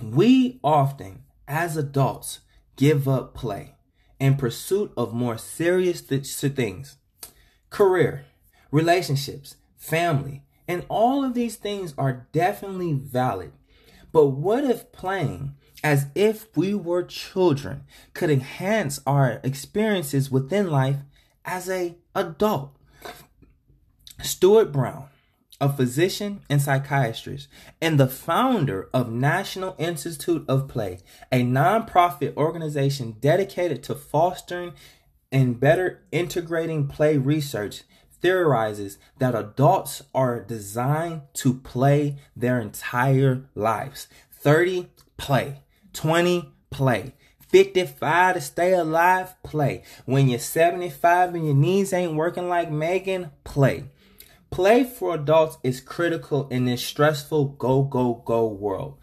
we 0.00 0.60
often, 0.62 1.22
as 1.48 1.76
adults, 1.76 2.40
give 2.76 3.08
up 3.08 3.34
play 3.34 3.74
in 4.18 4.36
pursuit 4.36 4.92
of 4.96 5.14
more 5.14 5.38
serious 5.38 6.02
th- 6.02 6.26
things 6.26 6.96
career, 7.70 8.26
relationships, 8.70 9.56
family, 9.76 10.42
and 10.68 10.84
all 10.88 11.24
of 11.24 11.32
these 11.34 11.56
things 11.56 11.94
are 11.96 12.26
definitely 12.32 12.92
valid. 12.92 13.52
But 14.12 14.26
what 14.26 14.64
if 14.64 14.92
playing 14.92 15.54
as 15.82 16.06
if 16.14 16.54
we 16.56 16.74
were 16.74 17.02
children 17.02 17.84
could 18.14 18.30
enhance 18.30 19.00
our 19.06 19.40
experiences 19.42 20.30
within 20.30 20.70
life 20.70 20.98
as 21.44 21.68
a 21.68 21.96
adult? 22.14 22.76
Stuart 24.22 24.70
Brown, 24.70 25.06
a 25.60 25.72
physician 25.72 26.42
and 26.48 26.60
psychiatrist 26.60 27.48
and 27.80 27.98
the 27.98 28.06
founder 28.06 28.88
of 28.92 29.10
National 29.10 29.74
Institute 29.78 30.44
of 30.48 30.68
Play, 30.68 30.98
a 31.32 31.42
nonprofit 31.42 32.36
organization 32.36 33.16
dedicated 33.20 33.82
to 33.84 33.94
fostering 33.94 34.74
and 35.32 35.58
better 35.58 36.02
integrating 36.12 36.86
play 36.86 37.16
research, 37.16 37.82
theorizes 38.22 38.98
that 39.18 39.34
adults 39.34 40.02
are 40.14 40.40
designed 40.40 41.22
to 41.34 41.54
play 41.54 42.16
their 42.34 42.60
entire 42.60 43.44
lives 43.54 44.08
30, 44.30 44.88
play, 45.16 45.62
20, 45.92 46.48
play. 46.70 47.14
55 47.48 48.34
to 48.34 48.40
stay 48.40 48.72
alive, 48.72 49.34
play. 49.42 49.82
When 50.06 50.28
you're 50.28 50.38
75 50.38 51.34
and 51.34 51.44
your 51.44 51.54
knees 51.54 51.92
ain't 51.92 52.14
working 52.14 52.48
like 52.48 52.70
Megan, 52.70 53.30
play. 53.44 53.84
Play 54.50 54.84
for 54.84 55.14
adults 55.14 55.58
is 55.62 55.80
critical 55.80 56.48
in 56.48 56.64
this 56.64 56.82
stressful 56.82 57.44
go, 57.44 57.82
go, 57.82 58.22
go 58.24 58.46
world. 58.46 58.98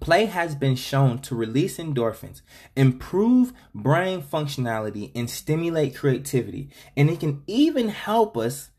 Play 0.00 0.26
has 0.26 0.54
been 0.54 0.76
shown 0.76 1.18
to 1.20 1.34
release 1.34 1.78
endorphins, 1.78 2.42
improve 2.76 3.52
brain 3.74 4.22
functionality, 4.22 5.10
and 5.14 5.28
stimulate 5.28 5.96
creativity. 5.96 6.70
And 6.96 7.10
it 7.10 7.20
can 7.20 7.42
even 7.46 7.88
help 7.88 8.36
us 8.36 8.70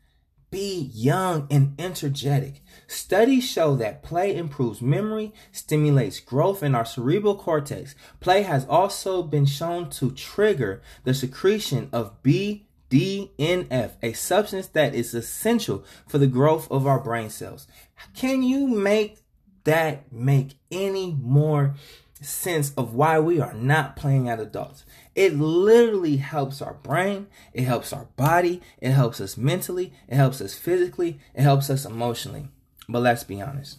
be 0.50 0.90
young 0.92 1.46
and 1.50 1.74
energetic. 1.78 2.60
Studies 2.86 3.48
show 3.48 3.76
that 3.76 4.02
play 4.02 4.34
improves 4.34 4.82
memory, 4.82 5.32
stimulates 5.52 6.20
growth 6.20 6.62
in 6.62 6.74
our 6.74 6.84
cerebral 6.84 7.36
cortex. 7.36 7.94
Play 8.18 8.42
has 8.42 8.66
also 8.66 9.22
been 9.22 9.46
shown 9.46 9.90
to 9.90 10.10
trigger 10.10 10.82
the 11.04 11.14
secretion 11.14 11.88
of 11.92 12.20
BDNF, 12.22 13.92
a 14.02 14.12
substance 14.12 14.66
that 14.68 14.94
is 14.94 15.14
essential 15.14 15.84
for 16.08 16.18
the 16.18 16.26
growth 16.26 16.70
of 16.70 16.86
our 16.86 16.98
brain 16.98 17.30
cells. 17.30 17.68
Can 18.14 18.42
you 18.42 18.66
make 18.66 19.18
that 19.64 20.12
make 20.12 20.54
any 20.70 21.12
more 21.12 21.74
sense 22.20 22.72
of 22.74 22.94
why 22.94 23.18
we 23.18 23.40
are 23.40 23.54
not 23.54 23.96
playing 23.96 24.28
as 24.28 24.40
adults. 24.40 24.84
It 25.14 25.36
literally 25.36 26.18
helps 26.18 26.60
our 26.60 26.74
brain, 26.74 27.28
it 27.52 27.64
helps 27.64 27.92
our 27.92 28.06
body, 28.16 28.60
it 28.80 28.90
helps 28.90 29.20
us 29.20 29.36
mentally, 29.36 29.92
it 30.08 30.16
helps 30.16 30.40
us 30.40 30.54
physically, 30.54 31.18
it 31.34 31.42
helps 31.42 31.70
us 31.70 31.84
emotionally. 31.84 32.48
But 32.88 33.00
let's 33.00 33.24
be 33.24 33.40
honest. 33.40 33.78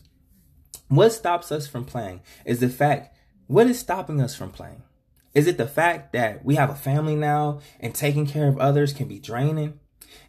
What 0.88 1.11
stops 1.11 1.51
us 1.51 1.67
from 1.67 1.85
playing 1.85 2.21
is 2.45 2.59
the 2.59 2.69
fact 2.69 3.15
what 3.47 3.67
is 3.67 3.79
stopping 3.79 4.21
us 4.21 4.33
from 4.35 4.51
playing? 4.51 4.83
Is 5.33 5.47
it 5.47 5.57
the 5.57 5.67
fact 5.67 6.13
that 6.13 6.43
we 6.43 6.55
have 6.55 6.69
a 6.69 6.75
family 6.75 7.15
now 7.15 7.59
and 7.79 7.93
taking 7.93 8.25
care 8.25 8.47
of 8.47 8.57
others 8.57 8.93
can 8.93 9.07
be 9.07 9.19
draining? 9.19 9.79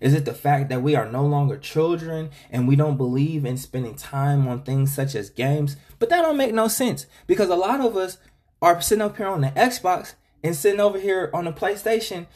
Is 0.01 0.15
it 0.15 0.25
the 0.25 0.35
fact 0.35 0.69
that 0.69 0.83
we 0.83 0.95
are 0.95 1.11
no 1.11 1.25
longer 1.25 1.57
children 1.57 2.31
and 2.51 2.67
we 2.67 2.77
don't 2.77 2.97
believe 2.97 3.45
in 3.45 3.57
spending 3.57 3.95
time 3.95 4.49
on 4.49 4.63
things 4.63 4.93
such 4.93 5.15
as 5.15 5.31
games? 5.31 5.77
But 5.99 6.09
that 6.11 6.23
don't 6.23 6.37
make 6.37 6.55
no 6.55 6.69
sense 6.69 7.07
because 7.27 7.49
a 7.49 7.57
lot 7.57 7.81
of 7.81 7.97
us 7.97 8.19
are 8.61 8.81
sitting 8.81 9.03
up 9.03 9.17
here 9.17 9.27
on 9.27 9.41
the 9.41 9.49
Xbox 9.49 10.15
and 10.43 10.57
sitting 10.57 10.81
over 10.81 10.99
here 10.99 11.31
on 11.33 11.45
the 11.45 11.53
PlayStation 11.53 12.27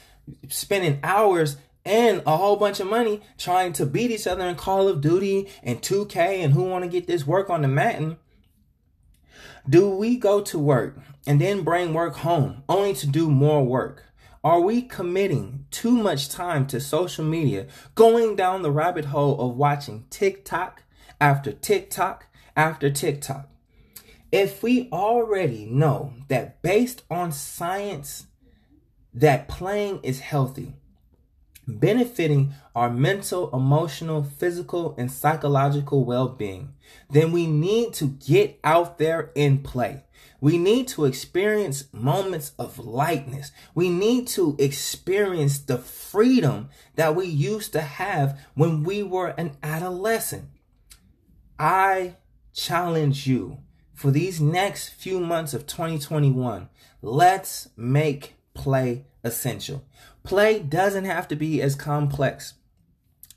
spending 0.48 1.00
hours 1.02 1.56
and 1.84 2.20
a 2.26 2.36
whole 2.36 2.56
bunch 2.56 2.80
of 2.80 2.88
money 2.88 3.22
trying 3.38 3.72
to 3.72 3.86
beat 3.86 4.10
each 4.10 4.26
other 4.26 4.44
in 4.44 4.56
Call 4.56 4.88
of 4.88 5.00
Duty 5.00 5.48
and 5.62 5.80
2K 5.80 6.16
and 6.16 6.52
who 6.52 6.64
want 6.64 6.84
to 6.84 6.90
get 6.90 7.06
this 7.06 7.26
work 7.26 7.48
on 7.48 7.62
the 7.62 7.68
mountain. 7.68 8.16
Do 9.68 9.88
we 9.90 10.16
go 10.16 10.40
to 10.42 10.58
work 10.58 10.96
and 11.26 11.40
then 11.40 11.62
bring 11.62 11.94
work 11.94 12.16
home 12.16 12.64
only 12.68 12.94
to 12.94 13.06
do 13.06 13.30
more 13.30 13.64
work? 13.64 14.04
Are 14.46 14.60
we 14.60 14.82
committing 14.82 15.66
too 15.72 15.90
much 15.90 16.28
time 16.28 16.68
to 16.68 16.78
social 16.78 17.24
media, 17.24 17.66
going 17.96 18.36
down 18.36 18.62
the 18.62 18.70
rabbit 18.70 19.06
hole 19.06 19.40
of 19.40 19.56
watching 19.56 20.04
TikTok 20.08 20.84
after 21.20 21.50
TikTok 21.50 22.26
after 22.54 22.88
TikTok? 22.88 23.48
If 24.30 24.62
we 24.62 24.88
already 24.92 25.64
know 25.66 26.12
that 26.28 26.62
based 26.62 27.02
on 27.10 27.32
science 27.32 28.28
that 29.12 29.48
playing 29.48 29.98
is 30.04 30.20
healthy, 30.20 30.74
benefiting 31.66 32.54
our 32.72 32.88
mental, 32.88 33.50
emotional, 33.52 34.22
physical, 34.22 34.94
and 34.96 35.10
psychological 35.10 36.04
well 36.04 36.28
being, 36.28 36.72
then 37.10 37.32
we 37.32 37.48
need 37.48 37.94
to 37.94 38.06
get 38.06 38.60
out 38.62 38.98
there 38.98 39.32
and 39.34 39.64
play. 39.64 40.04
We 40.40 40.59
need 40.59 40.88
to 40.88 41.05
experience 41.05 41.85
moments 41.93 42.52
of 42.59 42.78
lightness. 42.78 43.52
We 43.75 43.88
need 43.88 44.28
to 44.28 44.57
experience 44.59 45.59
the 45.59 45.78
freedom 45.78 46.69
that 46.95 47.14
we 47.14 47.26
used 47.26 47.73
to 47.73 47.81
have 47.81 48.38
when 48.55 48.83
we 48.83 49.02
were 49.02 49.28
an 49.38 49.57
adolescent. 49.62 50.47
I 51.59 52.16
challenge 52.52 53.26
you 53.26 53.59
for 53.95 54.11
these 54.11 54.40
next 54.40 54.90
few 54.90 55.21
months 55.21 55.55
of 55.55 55.66
2021. 55.66 56.69
Let's 57.00 57.69
make 57.76 58.35
play 58.52 59.07
essential. 59.25 59.85
Play 60.23 60.59
doesn't 60.59 61.05
have 61.05 61.28
to 61.28 61.37
be 61.37 61.62
as 61.62 61.75
complex 61.75 62.55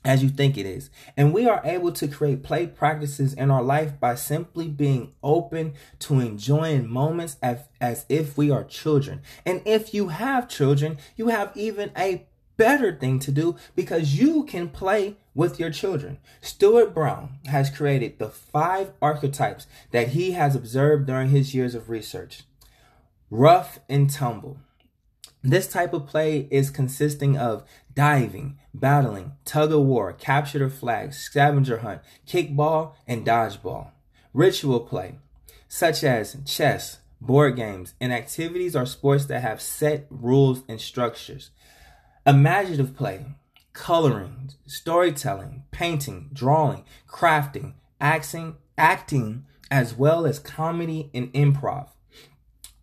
as 0.04 0.22
you 0.22 0.28
think 0.28 0.56
it 0.56 0.66
is. 0.66 0.90
And 1.16 1.32
we 1.32 1.46
are 1.46 1.60
able 1.64 1.92
to 1.92 2.08
create 2.08 2.42
play 2.42 2.66
practices 2.66 3.34
in 3.34 3.50
our 3.50 3.62
life 3.62 3.98
by 4.00 4.14
simply 4.14 4.68
being 4.68 5.12
open 5.22 5.74
to 6.00 6.20
enjoying 6.20 6.88
moments 6.88 7.36
as, 7.42 7.64
as 7.80 8.06
if 8.08 8.36
we 8.36 8.50
are 8.50 8.64
children. 8.64 9.20
And 9.44 9.62
if 9.64 9.92
you 9.92 10.08
have 10.08 10.48
children, 10.48 10.98
you 11.16 11.28
have 11.28 11.52
even 11.54 11.90
a 11.96 12.26
better 12.56 12.94
thing 12.94 13.18
to 13.18 13.32
do 13.32 13.56
because 13.74 14.18
you 14.18 14.44
can 14.44 14.68
play 14.68 15.16
with 15.34 15.58
your 15.58 15.70
children. 15.70 16.18
Stuart 16.40 16.94
Brown 16.94 17.38
has 17.46 17.70
created 17.70 18.18
the 18.18 18.28
five 18.28 18.92
archetypes 19.00 19.66
that 19.92 20.08
he 20.08 20.32
has 20.32 20.54
observed 20.54 21.06
during 21.06 21.28
his 21.30 21.54
years 21.54 21.74
of 21.74 21.88
research. 21.88 22.42
Rough 23.30 23.78
and 23.88 24.10
tumble 24.10 24.58
this 25.42 25.66
type 25.66 25.94
of 25.94 26.06
play 26.06 26.48
is 26.50 26.70
consisting 26.70 27.36
of 27.38 27.64
diving, 28.00 28.58
battling, 28.72 29.32
tug 29.44 29.70
of 29.70 29.82
war, 29.82 30.10
capture 30.14 30.58
the 30.58 30.70
flag, 30.70 31.12
scavenger 31.12 31.80
hunt, 31.80 32.00
kickball, 32.26 32.94
and 33.06 33.26
dodgeball. 33.26 33.90
Ritual 34.32 34.80
play, 34.80 35.16
such 35.68 36.02
as 36.02 36.38
chess, 36.46 37.00
board 37.20 37.56
games, 37.56 37.92
and 38.00 38.10
activities 38.10 38.74
or 38.74 38.86
sports 38.86 39.26
that 39.26 39.42
have 39.42 39.60
set 39.60 40.06
rules 40.08 40.62
and 40.66 40.80
structures. 40.80 41.50
Imaginative 42.26 42.96
play, 42.96 43.26
coloring, 43.74 44.52
storytelling, 44.64 45.64
painting, 45.70 46.30
drawing, 46.32 46.84
crafting, 47.06 47.74
acting, 48.00 48.56
acting, 48.78 49.44
as 49.70 49.94
well 49.94 50.24
as 50.24 50.38
comedy 50.38 51.10
and 51.12 51.30
improv. 51.34 51.88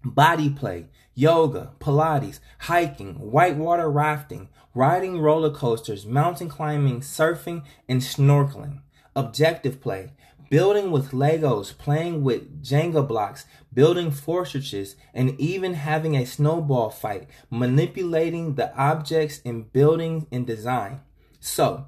Body 0.05 0.51
play, 0.51 0.89
yoga, 1.17 1.71
Pilates, 1.79 2.39
hiking, 2.59 3.15
whitewater 3.15 3.89
rafting, 3.89 4.49
riding 4.75 5.19
roller 5.19 5.49
coasters, 5.49 6.05
mountain 6.05 6.47
climbing, 6.47 7.01
surfing, 7.01 7.63
and 7.89 8.01
snorkeling. 8.01 8.81
Objective 9.15 9.81
play, 9.81 10.11
building 10.51 10.91
with 10.91 11.09
Legos, 11.09 11.75
playing 11.75 12.23
with 12.23 12.63
Jenga 12.63 13.05
blocks, 13.05 13.47
building 13.73 14.11
fortresses, 14.11 14.95
and 15.11 15.37
even 15.39 15.73
having 15.73 16.15
a 16.15 16.23
snowball 16.23 16.91
fight, 16.91 17.27
manipulating 17.49 18.53
the 18.53 18.71
objects 18.75 19.39
in 19.39 19.63
building 19.63 20.27
and 20.31 20.45
design. 20.45 21.01
So, 21.39 21.87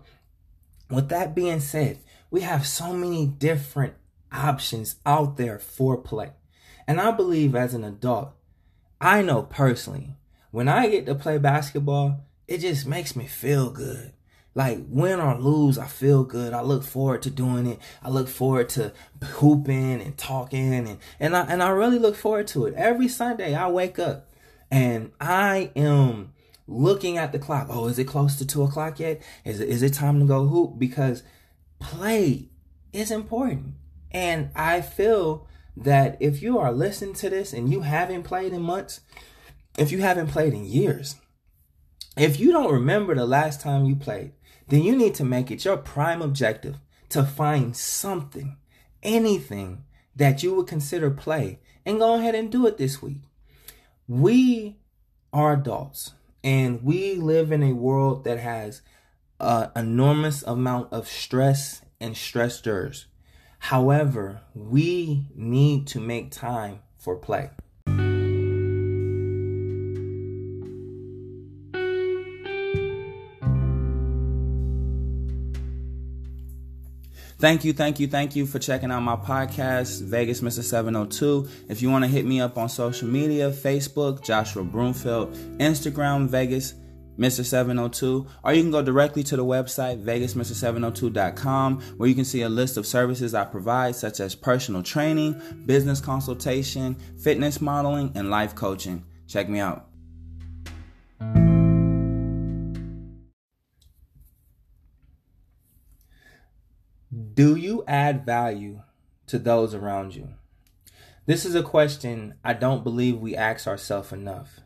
with 0.90 1.10
that 1.10 1.36
being 1.36 1.60
said, 1.60 2.00
we 2.32 2.42
have 2.42 2.66
so 2.66 2.94
many 2.94 3.28
different 3.28 3.94
options 4.32 4.96
out 5.06 5.38
there 5.38 5.60
for 5.60 5.98
play. 5.98 6.32
And 6.88 7.00
I 7.00 7.12
believe 7.12 7.54
as 7.54 7.76
an 7.76 7.84
adult, 7.84 8.34
I 9.02 9.22
know 9.22 9.44
personally, 9.44 10.16
when 10.52 10.68
I 10.68 10.90
get 10.90 11.06
to 11.06 11.16
play 11.16 11.38
basketball, 11.38 12.26
it 12.48 12.60
just 12.60 12.86
makes 12.86 13.16
me 13.16 13.26
feel 13.28 13.70
good. 13.70 14.14
Like 14.56 14.80
win 14.90 15.20
or 15.20 15.40
lose, 15.40 15.78
I 15.78 15.86
feel 15.86 16.24
good. 16.24 16.54
I 16.54 16.62
look 16.62 16.84
forward 16.84 17.22
to 17.22 17.30
doing 17.30 17.68
it. 17.68 17.80
I 18.04 18.10
look 18.10 18.28
forward 18.28 18.68
to 18.70 18.92
hooping 19.24 20.02
and 20.02 20.18
talking 20.18 20.74
and 20.74 20.98
and 21.20 21.38
I 21.38 21.42
and 21.44 21.62
I 21.62 21.70
really 21.70 22.00
look 22.00 22.16
forward 22.16 22.48
to 22.48 22.66
it. 22.66 22.74
Every 22.74 23.08
Sunday 23.08 23.54
I 23.54 23.70
wake 23.70 24.00
up 24.00 24.34
and 24.72 25.12
I 25.22 25.72
am 25.76 26.34
looking 26.68 27.18
at 27.18 27.32
the 27.32 27.40
clock. 27.40 27.68
Oh, 27.70 27.88
is 27.88 28.00
it 28.00 28.06
close 28.06 28.36
to 28.38 28.46
two 28.46 28.64
o'clock 28.64 29.00
yet? 29.00 29.22
Is 29.46 29.60
it 29.60 29.70
is 29.70 29.84
it 29.84 29.94
time 29.94 30.20
to 30.20 30.26
go 30.26 30.48
hoop? 30.48 30.80
Because 30.80 31.24
play 31.80 32.50
is 32.92 33.12
important. 33.12 33.76
And 34.12 34.50
I 34.56 34.82
feel 34.82 35.48
that 35.84 36.18
if 36.20 36.42
you 36.42 36.60
are 36.60 36.72
listening 36.72 37.14
to 37.16 37.30
this 37.30 37.54
and 37.54 37.72
you 37.72 37.82
haven't 37.82 38.24
played 38.24 38.54
in 38.54 38.62
months, 38.62 39.02
if 39.78 39.92
you 39.92 40.00
haven't 40.00 40.28
played 40.28 40.54
in 40.54 40.66
years, 40.66 41.16
if 42.18 42.40
you 42.40 42.52
don't 42.52 42.74
remember 42.74 43.16
the 43.16 43.26
last 43.26 43.62
time 43.62 43.86
you 43.86 43.96
played, 43.96 44.34
then 44.68 44.84
you 44.84 44.96
need 44.96 45.16
to 45.16 45.24
make 45.24 45.50
it 45.50 45.64
your 45.64 45.78
prime 45.78 46.22
objective 46.22 46.78
to 47.10 47.24
find 47.24 47.76
something, 47.76 48.58
anything 49.02 49.86
that 50.16 50.44
you 50.44 50.54
would 50.54 50.68
consider 50.68 51.10
play 51.10 51.60
and 51.86 52.00
go 52.00 52.16
ahead 52.16 52.36
and 52.36 52.52
do 52.52 52.68
it 52.68 52.78
this 52.78 53.02
week. 53.02 53.22
We 54.08 54.78
are 55.32 55.54
adults 55.54 56.14
and 56.44 56.84
we 56.84 57.16
live 57.16 57.52
in 57.52 57.64
a 57.64 57.74
world 57.74 58.26
that 58.26 58.40
has 58.40 58.82
an 59.40 59.72
enormous 59.76 60.44
amount 60.44 60.92
of 60.92 61.08
stress 61.08 61.82
and 62.00 62.16
stressors. 62.16 63.06
However, 63.60 64.42
we 64.56 65.28
need 65.36 65.88
to 65.88 66.00
make 66.00 66.32
time 66.32 66.80
for 66.98 67.16
play. 67.16 67.52
Thank 77.40 77.64
you, 77.64 77.72
thank 77.72 78.02
you, 78.02 78.08
thank 78.08 78.36
you 78.36 78.46
for 78.46 78.60
checking 78.60 78.92
out 78.92 79.00
my 79.00 79.16
podcast, 79.16 80.02
Vegas 80.04 80.42
Mr. 80.42 80.62
702. 80.62 81.48
If 81.70 81.82
you 81.82 81.90
want 81.90 82.04
to 82.04 82.10
hit 82.10 82.26
me 82.26 82.42
up 82.42 82.58
on 82.58 82.68
social 82.68 83.08
media, 83.08 83.50
Facebook, 83.50 84.22
Joshua 84.22 84.66
Broomfield, 84.66 85.34
Instagram, 85.58 86.28
Vegas 86.28 86.74
Mr. 87.20 87.44
702, 87.44 88.26
or 88.44 88.54
you 88.54 88.62
can 88.62 88.72
go 88.72 88.82
directly 88.82 89.24
to 89.24 89.36
the 89.36 89.44
website, 89.44 90.02
vegasmr702.com, 90.04 91.82
where 91.98 92.08
you 92.08 92.16
can 92.16 92.24
see 92.24 92.44
a 92.44 92.50
list 92.50 92.78
of 92.78 92.88
services 92.88 93.34
I 93.34 93.44
provide, 93.44 93.96
such 93.96 94.22
as 94.22 94.36
personal 94.36 94.82
training, 94.82 95.64
business 95.66 96.00
consultation, 96.00 96.96
fitness 97.22 97.60
modeling, 97.60 98.14
and 98.16 98.30
life 98.30 98.56
coaching. 98.56 99.04
Check 99.28 99.50
me 99.50 99.60
out. 99.60 99.88
Do 107.34 107.56
you 107.56 107.84
add 107.86 108.26
value 108.26 108.82
to 109.28 109.38
those 109.38 109.74
around 109.74 110.16
you? 110.16 110.30
This 111.26 111.44
is 111.44 111.54
a 111.54 111.64
question 111.64 112.36
I 112.46 112.54
don't 112.54 112.84
believe 112.84 113.20
we 113.20 113.36
ask 113.36 113.68
ourselves 113.68 114.14
enough. 114.14 114.62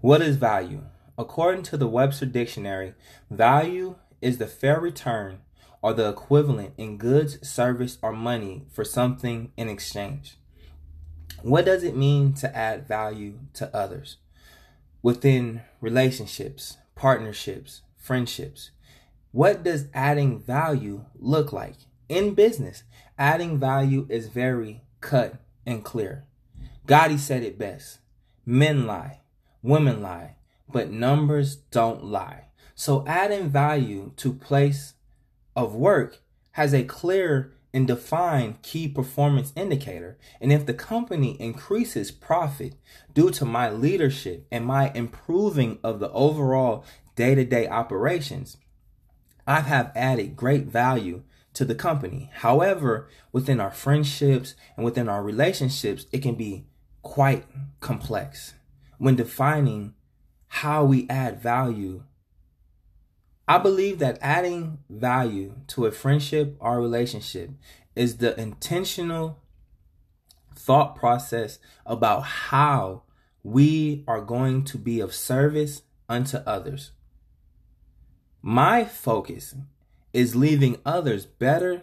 What 0.00 0.20
is 0.20 0.36
value? 0.36 0.82
According 1.18 1.62
to 1.64 1.76
the 1.76 1.88
Webster 1.88 2.26
Dictionary, 2.26 2.94
value 3.30 3.96
is 4.20 4.38
the 4.38 4.46
fair 4.46 4.78
return 4.78 5.40
or 5.80 5.94
the 5.94 6.08
equivalent 6.08 6.74
in 6.76 6.98
goods, 6.98 7.46
service, 7.48 7.98
or 8.02 8.12
money 8.12 8.66
for 8.70 8.84
something 8.84 9.52
in 9.56 9.68
exchange. 9.68 10.36
What 11.42 11.64
does 11.64 11.84
it 11.84 11.96
mean 11.96 12.34
to 12.34 12.56
add 12.56 12.88
value 12.88 13.38
to 13.54 13.74
others 13.74 14.16
within 15.02 15.62
relationships, 15.80 16.76
partnerships, 16.94 17.82
friendships? 17.96 18.70
What 19.32 19.62
does 19.62 19.88
adding 19.94 20.40
value 20.40 21.04
look 21.14 21.52
like 21.52 21.76
in 22.08 22.34
business? 22.34 22.82
Adding 23.18 23.58
value 23.58 24.06
is 24.08 24.28
very 24.28 24.82
cut 25.00 25.36
and 25.64 25.84
clear. 25.84 26.24
Gotti 26.86 27.18
said 27.18 27.42
it 27.42 27.58
best. 27.58 27.98
Men 28.44 28.86
lie, 28.86 29.20
women 29.62 30.00
lie, 30.02 30.35
but 30.70 30.90
numbers 30.90 31.56
don't 31.56 32.04
lie. 32.04 32.46
So 32.74 33.04
adding 33.06 33.48
value 33.48 34.12
to 34.16 34.32
place 34.32 34.94
of 35.54 35.74
work 35.74 36.20
has 36.52 36.74
a 36.74 36.84
clear 36.84 37.52
and 37.72 37.86
defined 37.86 38.62
key 38.62 38.88
performance 38.88 39.52
indicator. 39.54 40.18
And 40.40 40.50
if 40.50 40.64
the 40.64 40.74
company 40.74 41.40
increases 41.40 42.10
profit 42.10 42.74
due 43.12 43.30
to 43.32 43.44
my 43.44 43.70
leadership 43.70 44.46
and 44.50 44.64
my 44.64 44.90
improving 44.94 45.78
of 45.84 46.00
the 46.00 46.10
overall 46.12 46.84
day-to-day 47.16 47.68
operations, 47.68 48.56
I 49.46 49.60
have 49.60 49.92
added 49.94 50.36
great 50.36 50.64
value 50.64 51.22
to 51.52 51.64
the 51.64 51.74
company. 51.74 52.30
However, 52.32 53.08
within 53.32 53.60
our 53.60 53.70
friendships 53.70 54.54
and 54.76 54.84
within 54.84 55.08
our 55.08 55.22
relationships, 55.22 56.06
it 56.12 56.22
can 56.22 56.34
be 56.34 56.66
quite 57.02 57.44
complex 57.80 58.54
when 58.98 59.16
defining 59.16 59.94
how 60.48 60.84
we 60.84 61.06
add 61.08 61.40
value. 61.40 62.02
I 63.48 63.58
believe 63.58 63.98
that 64.00 64.18
adding 64.20 64.78
value 64.88 65.54
to 65.68 65.86
a 65.86 65.92
friendship 65.92 66.56
or 66.58 66.80
relationship 66.80 67.50
is 67.94 68.16
the 68.16 68.38
intentional 68.40 69.38
thought 70.54 70.96
process 70.96 71.58
about 71.84 72.22
how 72.22 73.02
we 73.42 74.02
are 74.08 74.20
going 74.20 74.64
to 74.64 74.78
be 74.78 74.98
of 75.00 75.14
service 75.14 75.82
unto 76.08 76.38
others. 76.38 76.90
My 78.42 78.84
focus 78.84 79.54
is 80.12 80.34
leaving 80.34 80.78
others 80.84 81.26
better 81.26 81.82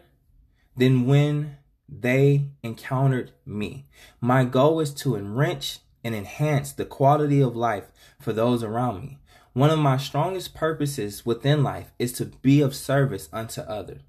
than 0.75 1.05
when 1.05 1.57
they 1.87 2.49
encountered 2.63 3.31
me. 3.45 3.85
My 4.19 4.43
goal 4.43 4.79
is 4.79 4.93
to 4.95 5.15
enrich 5.15 5.79
and 6.03 6.15
enhance 6.15 6.71
the 6.71 6.85
quality 6.85 7.41
of 7.41 7.55
life 7.55 7.85
for 8.19 8.33
those 8.33 8.63
around 8.63 9.01
me. 9.01 9.19
One 9.53 9.69
of 9.69 9.79
my 9.79 9.97
strongest 9.97 10.55
purposes 10.55 11.25
within 11.25 11.63
life 11.63 11.91
is 11.99 12.11
to 12.13 12.25
be 12.25 12.61
of 12.61 12.75
service 12.75 13.29
unto 13.31 13.61
others. 13.61 14.01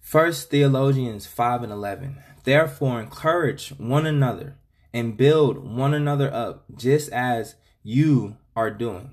First 0.00 0.50
Thessalonians 0.50 1.26
5 1.26 1.64
and 1.64 1.72
11. 1.72 2.18
Therefore, 2.44 3.00
encourage 3.00 3.70
one 3.70 4.06
another 4.06 4.56
and 4.94 5.16
build 5.16 5.58
one 5.58 5.92
another 5.92 6.32
up, 6.32 6.64
just 6.74 7.10
as 7.10 7.56
you 7.82 8.36
are 8.54 8.70
doing. 8.70 9.12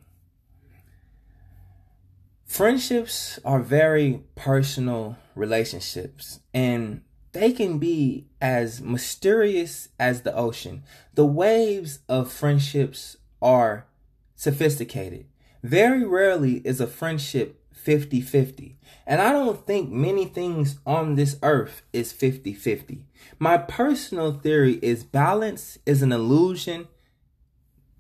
Friendships 2.46 3.40
are 3.44 3.60
very 3.60 4.22
personal 4.36 5.18
relationships 5.36 6.40
and 6.54 7.02
they 7.34 7.52
can 7.52 7.80
be 7.80 8.28
as 8.40 8.80
mysterious 8.82 9.90
as 10.00 10.22
the 10.22 10.36
ocean. 10.36 10.84
The 11.16 11.26
waves 11.26 12.00
of 12.08 12.32
friendships 12.32 13.18
are 13.42 13.88
sophisticated. 14.36 15.26
Very 15.64 16.06
rarely 16.06 16.58
is 16.66 16.80
a 16.80 16.88
friendship 16.88 17.60
50 17.72 18.22
50. 18.22 18.78
And 19.06 19.22
I 19.22 19.32
don't 19.32 19.66
think 19.66 19.92
many 19.92 20.26
things 20.26 20.80
on 20.86 21.16
this 21.16 21.38
earth 21.42 21.82
is 21.92 22.14
50 22.14 22.54
50. 22.54 23.04
My 23.40 23.58
personal 23.58 24.32
theory 24.32 24.80
is 24.82 25.04
balance 25.04 25.78
is 25.86 26.02
an 26.02 26.12
illusion, 26.12 26.88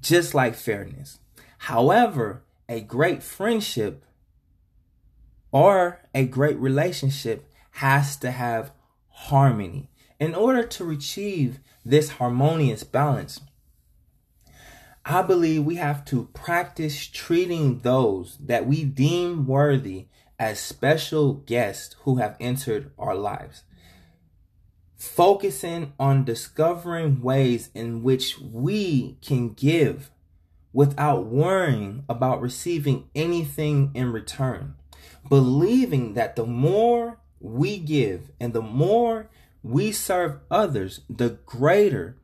just 0.01 0.33
like 0.33 0.55
fairness. 0.55 1.19
However, 1.57 2.43
a 2.69 2.81
great 2.81 3.23
friendship 3.23 4.05
or 5.51 6.01
a 6.13 6.25
great 6.25 6.57
relationship 6.57 7.51
has 7.71 8.15
to 8.17 8.31
have 8.31 8.71
harmony. 9.29 9.89
In 10.19 10.35
order 10.35 10.63
to 10.63 10.89
achieve 10.91 11.59
this 11.85 12.11
harmonious 12.11 12.83
balance, 12.83 13.41
I 15.05 15.21
believe 15.21 15.65
we 15.65 15.75
have 15.75 16.05
to 16.05 16.29
practice 16.33 17.07
treating 17.07 17.79
those 17.79 18.37
that 18.39 18.65
we 18.65 18.83
deem 18.83 19.45
worthy 19.45 20.07
as 20.39 20.59
special 20.59 21.33
guests 21.33 21.95
who 22.03 22.17
have 22.17 22.37
entered 22.39 22.91
our 22.97 23.15
lives. 23.15 23.63
Focusing 24.95 25.93
on 25.99 26.23
discovering 26.23 27.21
ways 27.21 27.69
in 27.73 28.03
which 28.03 28.39
we 28.39 29.17
can 29.21 29.49
give 29.49 30.09
without 30.71 31.25
worrying 31.25 32.03
about 32.07 32.41
receiving 32.41 33.09
anything 33.13 33.91
in 33.93 34.11
return 34.11 34.75
believing 35.29 36.13
that 36.13 36.35
the 36.35 36.45
more 36.45 37.19
we 37.43 37.77
give 37.77 38.31
and 38.39 38.53
the 38.53 38.61
more 38.61 39.29
we 39.61 39.91
serve 39.91 40.39
others, 40.49 41.01
the 41.09 41.37
greater 41.45 42.17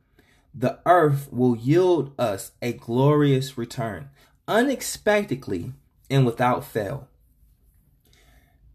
the 0.54 0.80
earth 0.84 1.28
will 1.30 1.56
yield 1.56 2.12
us 2.18 2.52
a 2.60 2.72
glorious 2.72 3.56
return, 3.56 4.10
unexpectedly 4.48 5.72
and 6.08 6.26
without 6.26 6.64
fail. 6.64 7.08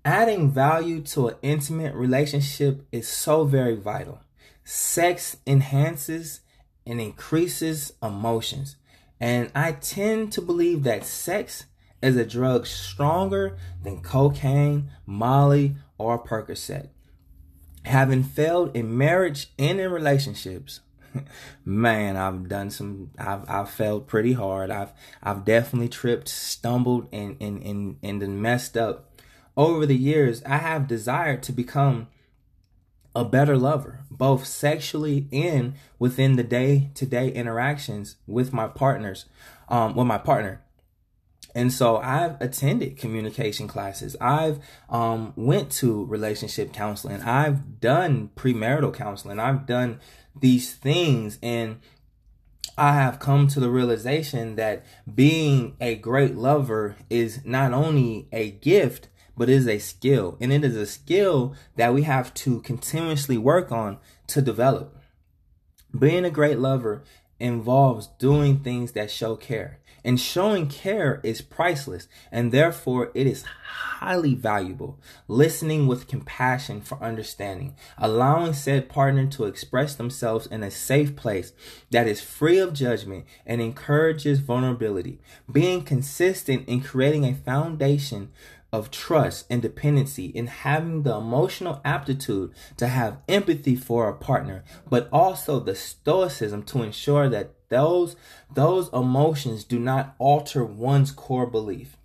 Adding 0.05 0.51
value 0.51 1.01
to 1.01 1.29
an 1.29 1.35
intimate 1.41 1.93
relationship 1.95 2.85
is 2.91 3.07
so 3.07 3.43
very 3.43 3.75
vital. 3.75 4.21
Sex 4.63 5.37
enhances 5.45 6.41
and 6.85 7.01
increases 7.01 7.93
emotions. 8.01 8.77
And 9.19 9.51
I 9.55 9.73
tend 9.73 10.31
to 10.33 10.41
believe 10.41 10.83
that 10.83 11.05
sex 11.05 11.65
is 12.01 12.15
a 12.15 12.25
drug 12.25 12.67
stronger 12.67 13.57
than 13.83 14.01
cocaine, 14.01 14.89
Molly, 15.05 15.75
or 15.97 16.23
Percocet. 16.23 16.89
Having 17.83 18.23
failed 18.23 18.75
in 18.75 18.97
marriage 18.97 19.51
and 19.59 19.79
in 19.79 19.91
relationships, 19.91 20.81
man, 21.65 22.17
I've 22.17 22.47
done 22.49 22.69
some. 22.69 23.11
I've 23.17 23.49
I've 23.49 23.69
failed 23.69 24.07
pretty 24.07 24.33
hard. 24.33 24.71
I've 24.71 24.91
I've 25.21 25.45
definitely 25.45 25.89
tripped, 25.89 26.27
stumbled, 26.27 27.07
and 27.11 27.37
and 27.39 27.61
and 27.63 27.97
and 28.03 28.41
messed 28.41 28.75
up. 28.77 29.11
Over 29.57 29.85
the 29.85 29.95
years, 29.95 30.43
I 30.43 30.57
have 30.57 30.87
desired 30.87 31.41
to 31.43 31.51
become 31.51 32.07
a 33.15 33.23
better 33.23 33.57
lover, 33.57 34.01
both 34.11 34.45
sexually 34.45 35.29
and 35.31 35.75
within 35.97 36.35
the 36.35 36.43
day 36.43 36.91
to 36.95 37.05
day 37.05 37.29
interactions 37.29 38.17
with 38.27 38.51
my 38.51 38.67
partners, 38.67 39.25
um, 39.69 39.95
with 39.95 40.07
my 40.07 40.17
partner. 40.17 40.64
And 41.55 41.71
so 41.71 41.97
I've 41.97 42.39
attended 42.41 42.97
communication 42.97 43.69
classes. 43.69 44.17
I've 44.19 44.59
um, 44.89 45.31
went 45.37 45.71
to 45.73 46.05
relationship 46.05 46.73
counseling. 46.73 47.21
I've 47.21 47.79
done 47.79 48.29
premarital 48.35 48.93
counseling. 48.93 49.39
I've 49.39 49.65
done 49.65 50.01
these 50.37 50.73
things 50.73 51.39
and 51.41 51.79
I 52.77 52.93
have 52.95 53.19
come 53.19 53.47
to 53.47 53.61
the 53.61 53.69
realization 53.69 54.57
that 54.57 54.85
being 55.13 55.77
a 55.79 55.95
great 55.95 56.35
lover 56.35 56.97
is 57.09 57.45
not 57.45 57.71
only 57.71 58.27
a 58.33 58.51
gift, 58.51 59.07
but 59.37 59.49
is 59.49 59.65
a 59.65 59.79
skill. 59.79 60.37
And 60.41 60.51
it 60.51 60.65
is 60.65 60.75
a 60.75 60.85
skill 60.85 61.55
that 61.77 61.93
we 61.93 62.03
have 62.03 62.33
to 62.33 62.59
continuously 62.61 63.37
work 63.37 63.71
on 63.71 63.97
to 64.27 64.41
develop. 64.41 64.97
Being 65.97 66.25
a 66.25 66.29
great 66.29 66.59
lover 66.59 67.03
involves 67.39 68.07
doing 68.19 68.59
things 68.59 68.91
that 68.91 69.09
show 69.09 69.37
care. 69.37 69.79
And 70.05 70.19
showing 70.19 70.67
care 70.67 71.19
is 71.23 71.41
priceless 71.41 72.07
and 72.31 72.51
therefore 72.51 73.11
it 73.15 73.25
is 73.25 73.41
highly 73.41 74.35
valuable. 74.35 74.99
Listening 75.27 75.87
with 75.87 76.07
compassion 76.07 76.79
for 76.79 77.01
understanding, 77.03 77.75
allowing 77.97 78.53
said 78.53 78.87
partner 78.87 79.25
to 79.25 79.45
express 79.45 79.95
themselves 79.95 80.45
in 80.45 80.61
a 80.61 80.69
safe 80.69 81.15
place 81.15 81.53
that 81.89 82.07
is 82.07 82.21
free 82.21 82.59
of 82.59 82.73
judgment 82.73 83.25
and 83.47 83.61
encourages 83.61 84.41
vulnerability. 84.41 85.19
Being 85.51 85.81
consistent 85.81 86.69
in 86.69 86.81
creating 86.81 87.25
a 87.25 87.33
foundation 87.33 88.31
of 88.71 88.91
trust 88.91 89.47
and 89.49 89.61
dependency 89.61 90.25
in 90.25 90.47
having 90.47 91.01
the 91.01 91.15
emotional 91.15 91.81
aptitude 91.83 92.53
to 92.77 92.87
have 92.87 93.21
empathy 93.27 93.75
for 93.75 94.07
a 94.07 94.13
partner, 94.13 94.63
but 94.87 95.09
also 95.11 95.59
the 95.59 95.73
stoicism 95.73 96.61
to 96.61 96.83
ensure 96.83 97.29
that 97.29 97.54
those 97.69 98.15
those 98.53 98.89
emotions 98.93 99.63
do 99.63 99.79
not 99.79 100.15
alter 100.19 100.63
one's 100.63 101.11
core 101.11 101.47
belief. 101.47 101.97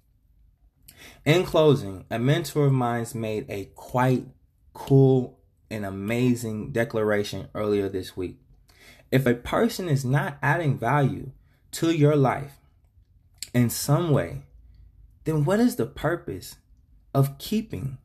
In 1.25 1.45
closing, 1.45 2.05
a 2.11 2.19
mentor 2.19 2.67
of 2.67 2.73
mine 2.73 3.07
made 3.15 3.47
a 3.49 3.67
quite 3.75 4.27
cool 4.73 5.39
and 5.71 5.85
amazing 5.85 6.73
declaration 6.73 7.49
earlier 7.55 7.89
this 7.89 8.17
week. 8.17 8.39
If 9.11 9.27
a 9.27 9.35
person 9.35 9.89
is 9.89 10.05
not 10.05 10.39
adding 10.43 10.79
value 10.79 11.33
to 11.73 11.91
your 11.91 12.17
life 12.17 12.59
in 13.53 13.71
some 13.71 14.11
way, 14.11 14.43
then 15.25 15.45
what 15.45 15.61
is 15.61 15.77
the 15.77 15.87
purpose 15.87 16.57
of 17.15 17.39
keeping 17.39 17.99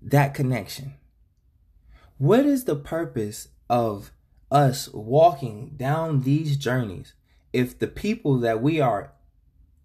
that 0.00 0.34
connection? 0.34 0.94
What 2.18 2.46
is 2.46 2.64
the 2.64 2.76
purpose 2.76 3.48
of 3.68 4.12
us 4.54 4.88
walking 4.94 5.72
down 5.76 6.22
these 6.22 6.56
journeys, 6.56 7.12
if 7.52 7.78
the 7.78 7.88
people 7.88 8.38
that 8.38 8.62
we 8.62 8.80
are 8.80 9.12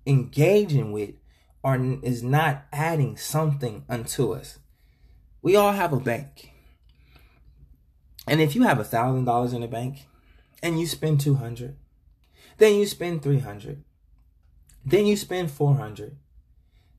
engaging 0.05 0.91
with 0.91 1.15
are 1.63 1.77
is 2.03 2.23
not 2.23 2.65
adding 2.71 3.17
something 3.17 3.83
unto 3.89 4.31
us. 4.31 4.59
We 5.41 5.55
all 5.55 5.73
have 5.73 5.91
a 5.91 5.99
bank. 5.99 6.53
And 8.27 8.39
if 8.39 8.55
you 8.55 8.63
have 8.63 8.79
a 8.79 8.83
thousand 8.83 9.25
dollars 9.25 9.53
in 9.53 9.61
the 9.61 9.67
bank 9.67 10.05
and 10.61 10.79
you 10.79 10.85
spend 10.85 11.19
200, 11.19 11.75
then 12.57 12.75
you 12.75 12.85
spend 12.85 13.23
300, 13.23 13.83
then 14.85 15.05
you 15.05 15.17
spend 15.17 15.51
400, 15.51 16.15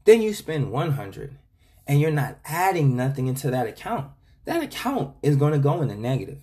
then 0.04 0.22
you 0.22 0.34
spend 0.34 0.72
100, 0.72 1.38
and 1.86 2.00
you're 2.00 2.10
not 2.10 2.38
adding 2.44 2.96
nothing 2.96 3.28
into 3.28 3.50
that 3.50 3.66
account, 3.66 4.10
that 4.44 4.62
account 4.62 5.14
is 5.22 5.36
going 5.36 5.52
to 5.52 5.58
go 5.58 5.80
in 5.82 5.88
the 5.88 5.94
negative. 5.94 6.40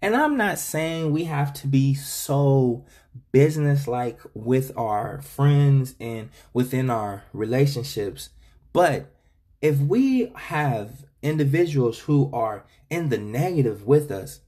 And 0.00 0.14
I'm 0.14 0.36
not 0.36 0.58
saying 0.58 1.10
we 1.10 1.24
have 1.24 1.52
to 1.54 1.66
be 1.66 1.94
so 1.94 2.84
business 3.32 3.88
like 3.88 4.20
with 4.34 4.76
our 4.76 5.20
friends 5.22 5.94
and 5.98 6.30
within 6.52 6.88
our 6.88 7.24
relationships, 7.32 8.30
but 8.72 9.12
if 9.60 9.78
we 9.78 10.32
have 10.36 11.04
individuals 11.22 12.00
who 12.00 12.30
are 12.32 12.64
in 12.90 13.08
the 13.08 13.18
negative 13.18 13.84
with 13.84 14.10
us, 14.10 14.40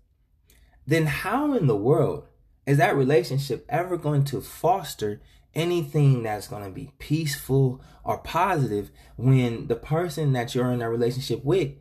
then 0.86 1.06
how 1.06 1.54
in 1.54 1.66
the 1.66 1.76
world 1.76 2.26
is 2.66 2.78
that 2.78 2.96
relationship 2.96 3.66
ever 3.68 3.96
going 3.96 4.24
to 4.24 4.40
foster 4.40 5.20
anything 5.54 6.22
that's 6.22 6.46
going 6.46 6.64
to 6.64 6.70
be 6.70 6.92
peaceful 6.98 7.80
or 8.04 8.18
positive 8.18 8.90
when 9.16 9.66
the 9.66 9.74
person 9.74 10.32
that 10.32 10.54
you're 10.54 10.70
in 10.70 10.82
a 10.82 10.88
relationship 10.88 11.44
with 11.44 11.72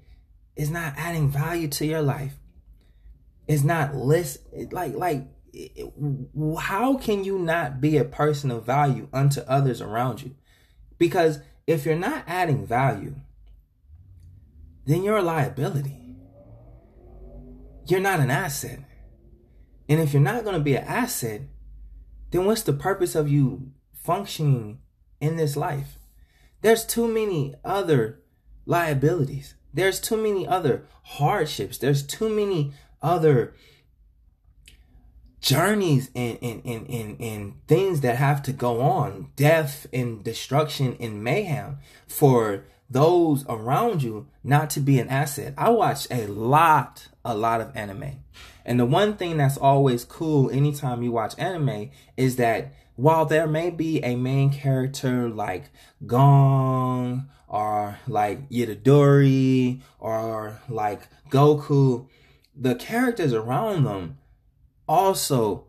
is 0.55 0.71
not 0.71 0.93
adding 0.97 1.29
value 1.29 1.67
to 1.67 1.86
your 1.86 2.01
life? 2.01 2.38
Is 3.49 3.63
not 3.63 3.95
list 3.95 4.41
like 4.71 4.93
like 4.93 5.27
how 6.59 6.97
can 6.97 7.23
you 7.23 7.39
not 7.39 7.81
be 7.81 7.97
a 7.97 8.05
person 8.05 8.51
of 8.51 8.65
value 8.65 9.09
unto 9.12 9.41
others 9.41 9.81
around 9.81 10.21
you? 10.21 10.35
Because 10.99 11.39
if 11.65 11.83
you're 11.85 11.95
not 11.95 12.23
adding 12.27 12.65
value, 12.65 13.15
then 14.85 15.03
you're 15.03 15.17
a 15.17 15.23
liability. 15.23 16.15
You're 17.88 17.99
not 17.99 18.19
an 18.19 18.29
asset. 18.29 18.79
And 19.88 19.99
if 19.99 20.13
you're 20.13 20.21
not 20.21 20.43
going 20.43 20.55
to 20.55 20.62
be 20.62 20.75
an 20.75 20.83
asset, 20.83 21.41
then 22.29 22.45
what's 22.45 22.62
the 22.62 22.73
purpose 22.73 23.15
of 23.15 23.29
you 23.29 23.71
functioning 23.93 24.79
in 25.19 25.38
this 25.38 25.57
life? 25.57 25.97
There's 26.62 26.85
too 26.85 27.07
many 27.07 27.55
other 27.65 28.21
liabilities. 28.67 29.55
There's 29.73 29.99
too 29.99 30.17
many 30.17 30.47
other 30.47 30.85
hardships. 31.03 31.79
There's 31.79 32.03
too 32.03 32.29
many 32.29 32.73
other 33.01 33.53
journeys 35.41 36.09
and, 36.15 36.38
and, 36.41 36.62
and, 36.65 36.89
and, 36.89 37.21
and 37.21 37.67
things 37.67 38.01
that 38.01 38.17
have 38.17 38.43
to 38.43 38.51
go 38.51 38.81
on 38.81 39.31
death 39.35 39.88
and 39.93 40.23
destruction 40.23 40.97
and 40.99 41.23
mayhem 41.23 41.77
for 42.07 42.65
those 42.89 43.45
around 43.47 44.03
you 44.03 44.27
not 44.43 44.69
to 44.71 44.79
be 44.79 44.99
an 44.99 45.07
asset. 45.09 45.53
I 45.57 45.69
watch 45.69 46.07
a 46.09 46.25
lot, 46.27 47.07
a 47.23 47.35
lot 47.35 47.62
of 47.62 47.75
anime. 47.75 48.23
And 48.65 48.79
the 48.79 48.85
one 48.85 49.15
thing 49.15 49.38
that's 49.38 49.57
always 49.57 50.05
cool 50.05 50.49
anytime 50.49 51.03
you 51.03 51.12
watch 51.12 51.33
anime 51.38 51.91
is 52.17 52.35
that 52.35 52.73
while 52.95 53.25
there 53.25 53.47
may 53.47 53.69
be 53.69 54.03
a 54.03 54.15
main 54.15 54.51
character 54.51 55.29
like 55.29 55.69
Gon 56.05 57.29
or 57.47 57.97
like 58.07 58.49
Itadori 58.49 59.81
or 59.99 60.59
like 60.67 61.07
Goku, 61.29 62.07
the 62.60 62.76
characters 62.76 63.34
around 63.34 63.86
them 63.86 64.17
also 64.88 65.65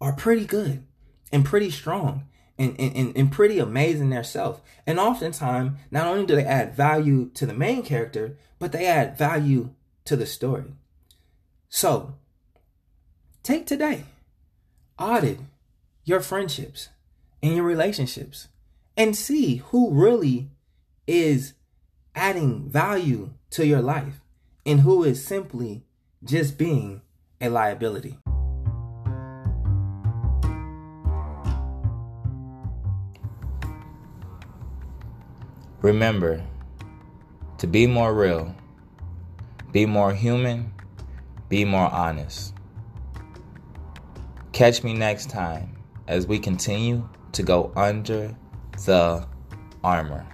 are 0.00 0.12
pretty 0.12 0.46
good 0.46 0.84
and 1.30 1.44
pretty 1.44 1.70
strong 1.70 2.26
and, 2.58 2.78
and, 2.78 3.16
and 3.16 3.32
pretty 3.32 3.58
amazing 3.58 4.10
themselves. 4.10 4.60
And 4.86 4.98
oftentimes, 4.98 5.78
not 5.90 6.06
only 6.06 6.24
do 6.24 6.36
they 6.36 6.44
add 6.44 6.74
value 6.74 7.30
to 7.34 7.46
the 7.46 7.54
main 7.54 7.82
character, 7.82 8.36
but 8.58 8.72
they 8.72 8.86
add 8.86 9.18
value 9.18 9.70
to 10.04 10.16
the 10.16 10.26
story. 10.26 10.72
So, 11.68 12.14
take 13.42 13.66
today, 13.66 14.04
audit 14.98 15.40
your 16.04 16.20
friendships 16.20 16.88
and 17.42 17.56
your 17.56 17.64
relationships, 17.64 18.48
and 18.96 19.16
see 19.16 19.56
who 19.56 19.90
really 19.90 20.50
is 21.06 21.54
adding 22.14 22.68
value 22.68 23.30
to 23.50 23.66
your 23.66 23.82
life 23.82 24.20
and 24.64 24.80
who 24.80 25.02
is 25.02 25.24
simply 25.24 25.84
just 26.24 26.56
being 26.56 27.02
a 27.40 27.50
liability. 27.50 28.18
Remember 35.82 36.42
to 37.58 37.66
be 37.66 37.86
more 37.86 38.14
real, 38.14 38.54
be 39.70 39.84
more 39.84 40.14
human, 40.14 40.72
be 41.50 41.66
more 41.66 41.90
honest. 41.90 42.54
Catch 44.52 44.82
me 44.82 44.94
next 44.94 45.28
time 45.28 45.76
as 46.08 46.26
we 46.26 46.38
continue 46.38 47.06
to 47.32 47.42
go 47.42 47.70
under 47.76 48.34
the 48.86 49.26
armor. 49.82 50.26